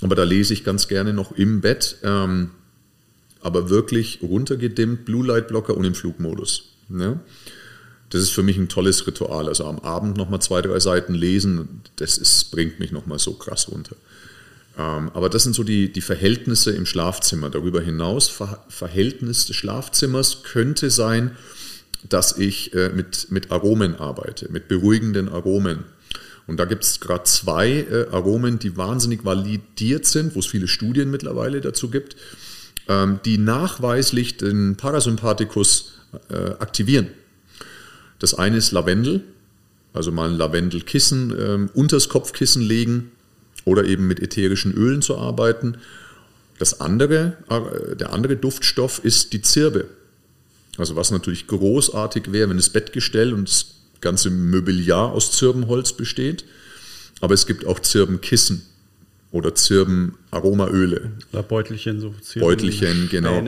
[0.00, 2.50] Aber da lese ich ganz gerne noch im Bett, ähm,
[3.40, 6.68] aber wirklich runtergedimmt, Blue Light Blocker und im Flugmodus.
[6.88, 7.18] Ja?
[8.10, 9.48] Das ist für mich ein tolles Ritual.
[9.48, 13.68] Also am Abend nochmal zwei, drei Seiten lesen, das ist, bringt mich nochmal so krass
[13.70, 13.96] runter.
[14.76, 17.50] Ähm, aber das sind so die, die Verhältnisse im Schlafzimmer.
[17.50, 21.36] Darüber hinaus, Ver Verhältnis des Schlafzimmers könnte sein,
[22.08, 25.84] dass ich äh, mit, mit Aromen arbeite, mit beruhigenden Aromen.
[26.46, 30.66] Und da gibt es gerade zwei äh, Aromen, die wahnsinnig validiert sind, wo es viele
[30.66, 32.16] Studien mittlerweile dazu gibt,
[32.88, 35.92] ähm, die nachweislich den Parasympathikus
[36.28, 37.08] äh, aktivieren.
[38.20, 39.24] Das eine ist Lavendel,
[39.92, 43.10] also mal ein Lavendelkissen ähm, unters Kopfkissen legen
[43.64, 45.78] oder eben mit ätherischen Ölen zu arbeiten.
[46.58, 49.86] Das andere, äh, der andere Duftstoff ist die Zirbe.
[50.78, 56.44] Also was natürlich großartig wäre, wenn das Bettgestell und das ganze Mobiliar aus Zirbenholz besteht.
[57.20, 58.62] Aber es gibt auch Zirbenkissen
[59.32, 61.12] oder Zirbenaromaöle.
[61.32, 63.42] Oder Beutelchen, so Zirben Beutelchen, genau.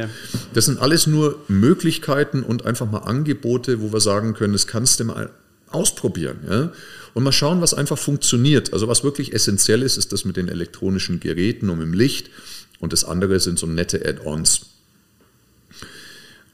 [0.54, 5.00] Das sind alles nur Möglichkeiten und einfach mal Angebote, wo wir sagen können, das kannst
[5.00, 5.30] du mal
[5.70, 6.38] ausprobieren.
[6.48, 6.72] Ja?
[7.14, 8.72] Und mal schauen, was einfach funktioniert.
[8.72, 12.30] Also was wirklich essentiell ist, ist das mit den elektronischen Geräten und im Licht.
[12.78, 14.66] Und das andere sind so nette Add-ons.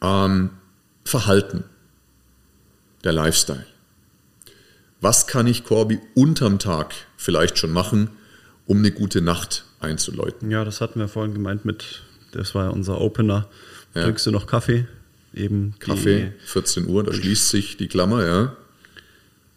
[0.01, 0.51] Ähm,
[1.05, 1.65] Verhalten,
[3.05, 3.67] der Lifestyle.
[5.01, 8.11] Was kann ich, Corby, unterm Tag vielleicht schon machen,
[8.69, 10.51] um eine gute Nacht einzuläuten?
[10.51, 13.49] Ja, das hatten wir vorhin gemeint mit, das war ja unser Opener.
[13.95, 14.05] Ja.
[14.05, 14.87] Trinkst du noch Kaffee?
[15.35, 18.57] Eben Kaffee, 14 Uhr, da schließt sich die Klammer, ja.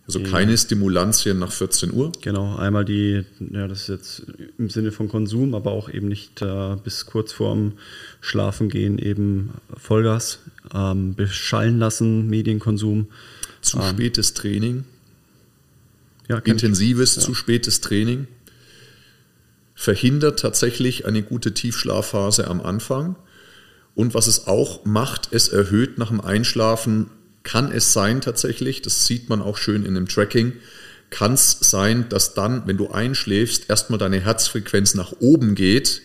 [0.08, 2.12] Also keine Stimulantien nach 14 Uhr?
[2.22, 4.24] Genau, einmal die, ja, das ist jetzt
[4.58, 7.74] im Sinne von Konsum, aber auch eben nicht äh, bis kurz vorm
[8.20, 10.40] Schlafengehen eben Vollgas,
[10.74, 13.08] ähm, beschallen lassen, Medienkonsum.
[13.62, 14.84] Zu ähm, spätes Training?
[16.28, 17.22] Ja, Intensives, ja.
[17.22, 18.28] zu spätes Training
[19.82, 23.16] verhindert tatsächlich eine gute Tiefschlafphase am Anfang.
[23.96, 27.10] Und was es auch macht, es erhöht nach dem Einschlafen
[27.42, 30.54] kann es sein tatsächlich, das sieht man auch schön in dem Tracking,
[31.10, 36.04] kann es sein, dass dann, wenn du einschläfst, erstmal deine Herzfrequenz nach oben geht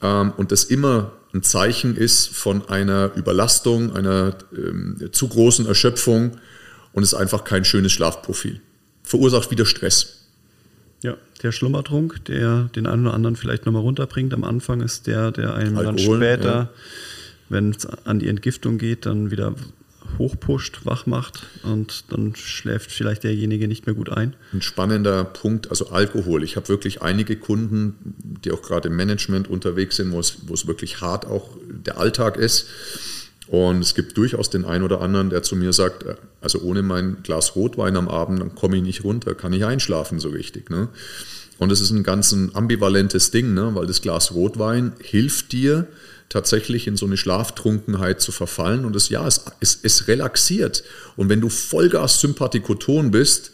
[0.00, 6.38] ähm, und das immer ein Zeichen ist von einer Überlastung, einer ähm, zu großen Erschöpfung
[6.94, 8.62] und ist einfach kein schönes Schlafprofil.
[9.02, 10.21] Verursacht wieder Stress.
[11.02, 15.32] Ja, der Schlummertrunk, der den einen oder anderen vielleicht nochmal runterbringt am Anfang, ist der,
[15.32, 16.70] der einem Alkohol, dann später, ja.
[17.48, 19.54] wenn es an die Entgiftung geht, dann wieder
[20.18, 24.34] hochpusht, wach macht und dann schläft vielleicht derjenige nicht mehr gut ein.
[24.52, 26.42] Ein spannender Punkt, also Alkohol.
[26.44, 27.96] Ich habe wirklich einige Kunden,
[28.44, 31.98] die auch gerade im Management unterwegs sind, wo es, wo es wirklich hart auch der
[31.98, 32.66] Alltag ist.
[33.48, 36.04] Und es gibt durchaus den einen oder anderen, der zu mir sagt,
[36.40, 40.20] also ohne mein Glas Rotwein am Abend, dann komme ich nicht runter, kann ich einschlafen
[40.20, 40.70] so richtig.
[40.70, 40.88] Ne?
[41.58, 43.74] Und das ist ein ganz ein ambivalentes Ding, ne?
[43.74, 45.88] weil das Glas Rotwein hilft dir,
[46.32, 48.86] tatsächlich in so eine Schlaftrunkenheit zu verfallen.
[48.86, 50.82] Und es, ja, es, es, es relaxiert.
[51.16, 53.50] Und wenn du Vollgas Sympathikoton bist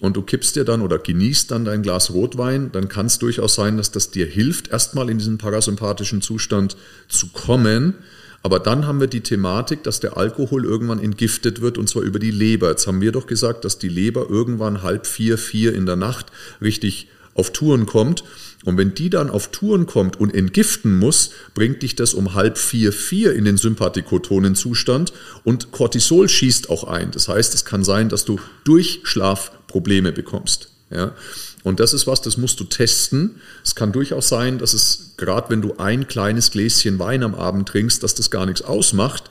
[0.00, 3.54] und du kippst dir dann oder genießt dann dein Glas Rotwein, dann kann es durchaus
[3.54, 6.76] sein, dass das dir hilft, erstmal in diesen parasympathischen Zustand
[7.08, 7.94] zu kommen.
[8.42, 12.18] Aber dann haben wir die Thematik, dass der Alkohol irgendwann entgiftet wird und zwar über
[12.18, 12.70] die Leber.
[12.70, 16.26] Jetzt haben wir doch gesagt, dass die Leber irgendwann halb vier, vier in der Nacht
[16.62, 18.24] richtig auf Touren kommt.
[18.64, 22.58] Und wenn die dann auf Touren kommt und entgiften muss, bringt dich das um halb
[22.58, 25.12] vier, vier in den sympathikotonen Zustand
[25.44, 27.10] und Cortisol schießt auch ein.
[27.10, 30.70] Das heißt, es kann sein, dass du durch Schlaf Probleme bekommst.
[30.90, 31.14] Ja?
[31.62, 33.36] Und das ist was, das musst du testen.
[33.62, 37.68] Es kann durchaus sein, dass es, gerade wenn du ein kleines Gläschen Wein am Abend
[37.68, 39.30] trinkst, dass das gar nichts ausmacht.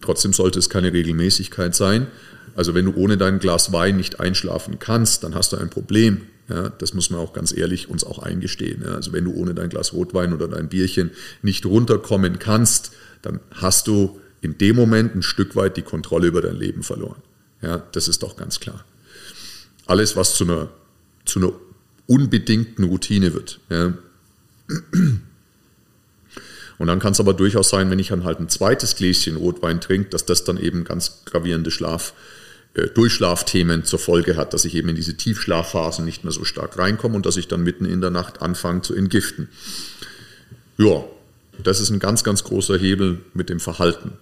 [0.00, 2.06] Trotzdem sollte es keine Regelmäßigkeit sein.
[2.54, 6.22] Also wenn du ohne dein Glas Wein nicht einschlafen kannst, dann hast du ein Problem.
[6.48, 8.82] Ja, das muss man auch ganz ehrlich uns auch eingestehen.
[8.84, 12.92] Ja, also wenn du ohne dein Glas Rotwein oder dein Bierchen nicht runterkommen kannst,
[13.22, 17.22] dann hast du in dem Moment ein Stück weit die Kontrolle über dein Leben verloren.
[17.62, 18.84] Ja, das ist doch ganz klar.
[19.86, 20.68] Alles, was zu einer,
[21.24, 21.52] zu einer
[22.06, 23.60] unbedingten Routine wird.
[23.68, 23.94] Ja.
[26.78, 29.80] Und dann kann es aber durchaus sein, wenn ich dann halt ein zweites Gläschen Rotwein
[29.80, 32.12] trinke, dass das dann eben ganz gravierende Schlaf-
[32.74, 36.78] äh, Durchschlafthemen zur Folge hat, dass ich eben in diese Tiefschlafphasen nicht mehr so stark
[36.78, 39.48] reinkomme und dass ich dann mitten in der Nacht anfange zu entgiften.
[40.78, 41.04] Ja,
[41.62, 44.12] das ist ein ganz, ganz großer Hebel mit dem Verhalten.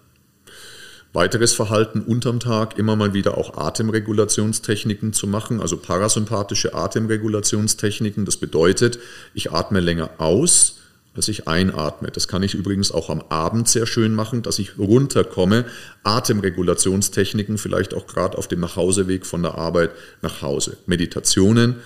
[1.13, 8.25] Weiteres Verhalten unterm Tag immer mal wieder auch Atemregulationstechniken zu machen, also parasympathische Atemregulationstechniken.
[8.25, 9.01] Das bedeutet,
[9.35, 10.77] ich atme länger aus,
[11.15, 12.13] dass ich einatme.
[12.13, 15.65] Das kann ich übrigens auch am Abend sehr schön machen, dass ich runterkomme.
[16.05, 19.91] Atemregulationstechniken, vielleicht auch gerade auf dem Nachhauseweg von der Arbeit
[20.23, 20.77] nach Hause.
[20.87, 21.77] Meditationen,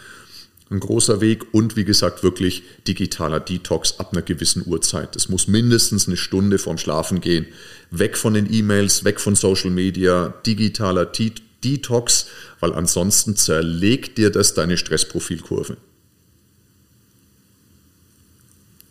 [0.70, 5.14] ein großer Weg und wie gesagt wirklich digitaler Detox ab einer gewissen Uhrzeit.
[5.14, 7.46] Das muss mindestens eine Stunde vorm Schlafen gehen.
[7.90, 12.26] Weg von den E-Mails, weg von Social Media, digitaler Detox,
[12.60, 15.76] weil ansonsten zerlegt dir das deine Stressprofilkurve.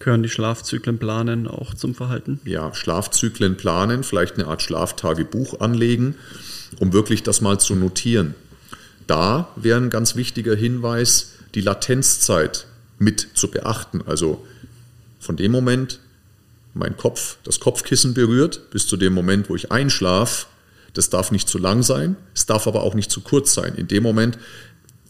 [0.03, 2.41] Gehören die Schlafzyklen planen auch zum Verhalten?
[2.43, 6.15] Ja, Schlafzyklen planen, vielleicht eine Art Schlaftagebuch anlegen,
[6.80, 8.36] um wirklich das mal zu notieren.
[9.07, 12.68] Da wäre ein ganz wichtiger Hinweis, die Latenzzeit
[12.99, 14.01] mit zu beachten.
[14.06, 14.45] Also
[15.20, 15.99] von dem Moment,
[16.74, 20.47] mein Kopf, das Kopfkissen berührt, bis zu dem Moment, wo ich einschlafe,
[20.93, 23.76] das darf nicht zu lang sein, es darf aber auch nicht zu kurz sein.
[23.76, 24.38] In dem Moment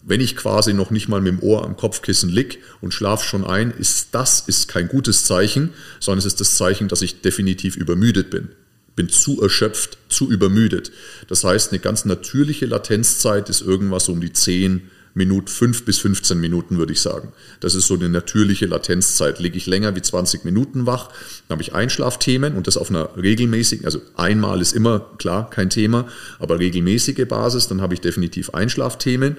[0.06, 3.44] wenn ich quasi noch nicht mal mit dem Ohr am Kopfkissen lieg und schlaf schon
[3.44, 7.76] ein, ist das ist kein gutes Zeichen, sondern es ist das Zeichen, dass ich definitiv
[7.76, 8.50] übermüdet bin.
[8.96, 10.92] Bin zu erschöpft, zu übermüdet.
[11.28, 16.38] Das heißt, eine ganz natürliche Latenzzeit ist irgendwas um die 10 Minuten, 5 bis 15
[16.38, 17.32] Minuten, würde ich sagen.
[17.60, 19.38] Das ist so eine natürliche Latenzzeit.
[19.38, 21.08] Liege ich länger wie 20 Minuten wach,
[21.48, 25.70] dann habe ich Einschlafthemen und das auf einer regelmäßigen, also einmal ist immer klar kein
[25.70, 26.06] Thema,
[26.38, 29.36] aber regelmäßige Basis, dann habe ich definitiv Einschlafthemen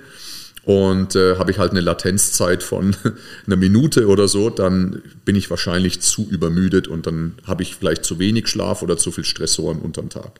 [0.63, 2.95] und äh, habe ich halt eine Latenzzeit von
[3.45, 8.03] einer Minute oder so, dann bin ich wahrscheinlich zu übermüdet und dann habe ich vielleicht
[8.03, 10.39] zu wenig Schlaf oder zu viel Stressoren unterm Tag.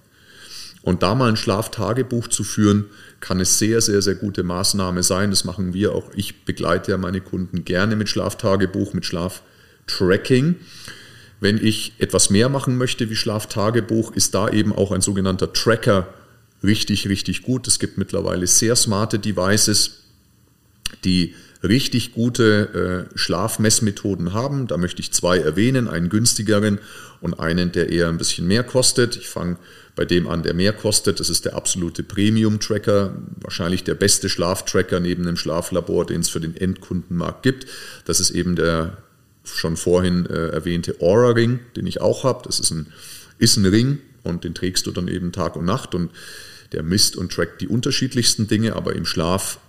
[0.85, 2.85] Und da mal ein Schlaftagebuch zu führen,
[3.19, 5.31] kann eine sehr, sehr, sehr gute Maßnahme sein.
[5.31, 6.11] Das machen wir auch.
[6.15, 10.57] Ich begleite ja meine Kunden gerne mit Schlaftagebuch, mit Schlaftracking.
[11.39, 16.07] Wenn ich etwas mehr machen möchte wie Schlaftagebuch, ist da eben auch ein sogenannter Tracker
[16.63, 17.67] richtig, richtig gut.
[17.67, 20.03] Es gibt mittlerweile sehr smarte Devices,
[21.03, 24.67] die richtig gute äh, Schlafmessmethoden haben.
[24.67, 26.79] Da möchte ich zwei erwähnen, einen günstigeren
[27.21, 29.17] und einen, der eher ein bisschen mehr kostet.
[29.17, 29.57] Ich fange
[29.95, 31.19] bei dem an, der mehr kostet.
[31.19, 36.41] Das ist der absolute Premium-Tracker, wahrscheinlich der beste Schlaftracker neben dem Schlaflabor, den es für
[36.41, 37.65] den Endkundenmarkt gibt.
[38.05, 38.97] Das ist eben der
[39.43, 42.41] schon vorhin äh, erwähnte Aura-Ring, den ich auch habe.
[42.45, 42.87] Das ist ein,
[43.37, 46.11] ist ein Ring und den trägst du dann eben Tag und Nacht und
[46.71, 49.59] der misst und trackt die unterschiedlichsten Dinge, aber im Schlaf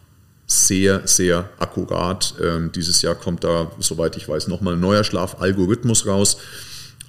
[0.47, 2.35] sehr, sehr akkurat.
[2.41, 6.39] Ähm, dieses Jahr kommt da, soweit ich weiß, nochmal ein neuer Schlafalgorithmus raus.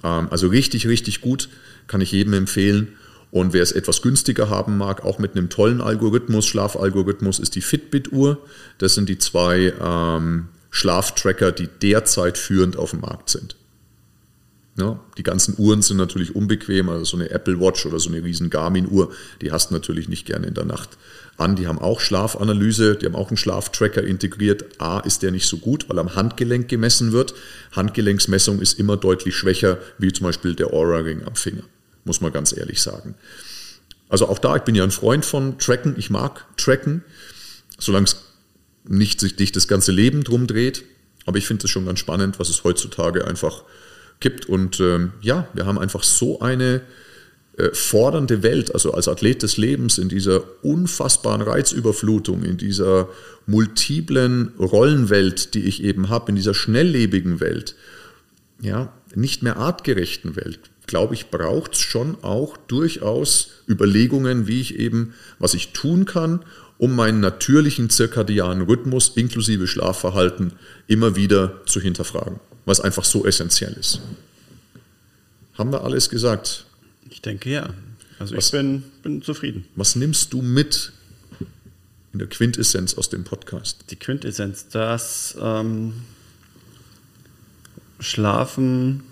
[0.02, 1.48] Ähm, also richtig, richtig gut,
[1.86, 2.96] kann ich jedem empfehlen.
[3.30, 7.60] Und wer es etwas günstiger haben mag, auch mit einem tollen Algorithmus, Schlafalgorithmus, ist die
[7.60, 8.38] Fitbit-Uhr.
[8.78, 13.57] Das sind die zwei ähm, Schlaftracker, die derzeit führend auf dem Markt sind.
[14.78, 18.22] Ja, die ganzen Uhren sind natürlich unbequem, also so eine Apple Watch oder so eine
[18.22, 19.12] riesen Garmin-Uhr,
[19.42, 20.90] die hast du natürlich nicht gerne in der Nacht
[21.36, 21.56] an.
[21.56, 24.80] Die haben auch Schlafanalyse, die haben auch einen Schlaftracker integriert.
[24.80, 27.34] A ist der nicht so gut, weil am Handgelenk gemessen wird.
[27.72, 31.64] Handgelenksmessung ist immer deutlich schwächer, wie zum Beispiel der Aura-Ring am Finger,
[32.04, 33.16] muss man ganz ehrlich sagen.
[34.08, 37.02] Also auch da, ich bin ja ein Freund von Tracken, ich mag Tracken,
[37.80, 38.16] solange es
[38.84, 40.84] nicht sich nicht das ganze Leben drum dreht.
[41.26, 43.64] Aber ich finde es schon ganz spannend, was es heutzutage einfach
[44.20, 44.46] gibt.
[44.46, 46.82] Und ähm, ja, wir haben einfach so eine
[47.58, 53.08] äh, fordernde Welt, also als Athlet des Lebens in dieser unfassbaren Reizüberflutung, in dieser
[53.46, 57.74] multiplen Rollenwelt, die ich eben habe, in dieser schnelllebigen Welt,
[58.60, 64.78] ja, nicht mehr artgerechten Welt, glaube ich, braucht es schon auch durchaus Überlegungen, wie ich
[64.78, 66.44] eben, was ich tun kann,
[66.76, 70.52] um meinen natürlichen zirkadianen Rhythmus inklusive Schlafverhalten
[70.86, 72.38] immer wieder zu hinterfragen
[72.68, 74.00] was einfach so essentiell ist.
[75.54, 76.66] Haben wir alles gesagt?
[77.10, 77.70] Ich denke ja.
[78.18, 79.66] Also was, ich bin, bin zufrieden.
[79.74, 80.92] Was nimmst du mit
[82.12, 83.84] in der Quintessenz aus dem Podcast?
[83.90, 85.94] Die Quintessenz, dass ähm,
[88.00, 89.02] Schlafen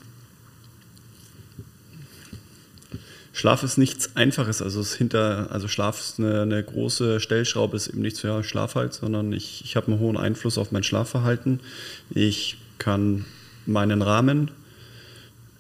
[3.33, 4.63] Schlaf ist nichts Einfaches.
[4.63, 8.77] Also, es hinter, also Schlaf ist eine, eine große Stellschraube, ist eben nichts für Schlaf
[8.77, 11.61] halt, sondern ich, ich habe einen hohen Einfluss auf mein Schlafverhalten.
[12.09, 13.27] Ich kann
[13.67, 14.51] meinen Rahmen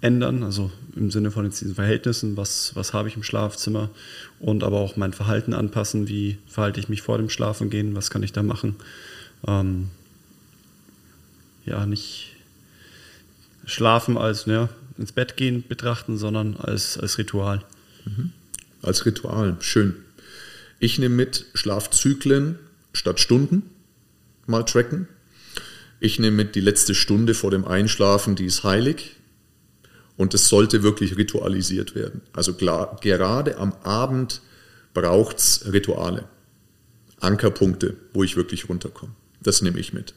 [0.01, 3.91] ändern, also im Sinne von diesen Verhältnissen, was, was habe ich im Schlafzimmer
[4.41, 8.23] und aber auch mein Verhalten anpassen, wie verhalte ich mich vor dem Schlafengehen, was kann
[8.23, 8.77] ich da machen.
[9.47, 9.91] Ähm,
[11.65, 12.37] ja, nicht
[13.65, 17.65] Schlafen als ja, ins Bett gehen betrachten, sondern als, als Ritual.
[18.05, 18.33] Mhm.
[18.83, 19.97] Als Ritual, schön.
[20.79, 22.59] Ich nehme mit Schlafzyklen
[22.93, 23.63] statt Stunden
[24.47, 25.09] mal tracken.
[26.01, 29.17] Ich nehme mit die letzte Stunde vor dem Einschlafen, die ist heilig.
[30.17, 32.23] Und es sollte wirklich ritualisiert werden.
[32.33, 34.41] Also klar, gerade am Abend
[34.95, 36.25] braucht es Rituale.
[37.21, 39.13] Ankerpunkte, wo ich wirklich runterkomme.
[39.43, 40.15] Das nehme ich mit.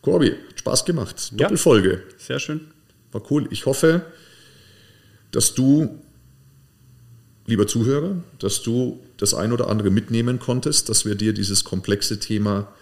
[0.00, 1.32] Corby, Spaß gemacht.
[1.32, 1.92] Doppelfolge.
[1.92, 2.72] Ja, sehr schön.
[3.12, 3.46] War cool.
[3.50, 4.04] Ich hoffe,
[5.30, 6.00] dass du,
[7.46, 12.18] lieber Zuhörer, dass du das ein oder andere mitnehmen konntest, dass wir dir dieses komplexe
[12.18, 12.72] Thema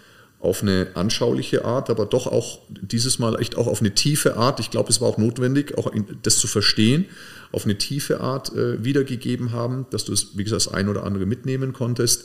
[0.40, 4.58] auf eine anschauliche Art, aber doch auch dieses Mal echt auch auf eine tiefe Art,
[4.58, 7.04] ich glaube, es war auch notwendig, auch das zu verstehen,
[7.52, 11.04] auf eine tiefe Art äh, wiedergegeben haben, dass du es, wie gesagt, das ein oder
[11.04, 12.24] andere mitnehmen konntest.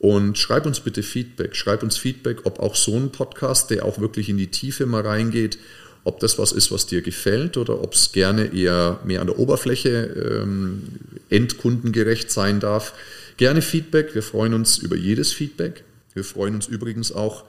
[0.00, 1.54] Und schreib uns bitte Feedback.
[1.54, 5.02] Schreib uns Feedback, ob auch so ein Podcast, der auch wirklich in die Tiefe mal
[5.02, 5.58] reingeht,
[6.02, 9.38] ob das was ist, was dir gefällt oder ob es gerne eher mehr an der
[9.38, 10.82] Oberfläche ähm,
[11.30, 12.92] endkundengerecht sein darf.
[13.36, 14.14] Gerne Feedback.
[14.14, 15.84] Wir freuen uns über jedes Feedback.
[16.14, 17.44] Wir freuen uns übrigens auch,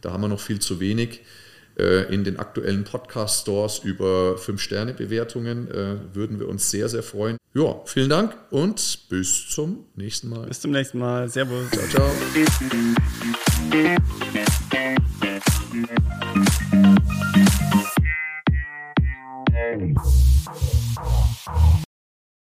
[0.00, 1.22] da haben wir noch viel zu wenig,
[1.78, 5.70] äh, in den aktuellen Podcast-Stores über 5-Sterne-Bewertungen.
[5.70, 7.36] Äh, würden wir uns sehr, sehr freuen.
[7.54, 10.46] Ja, vielen Dank und bis zum nächsten Mal.
[10.46, 11.28] Bis zum nächsten Mal.
[11.28, 11.70] Servus.
[11.70, 12.10] Ciao, ciao.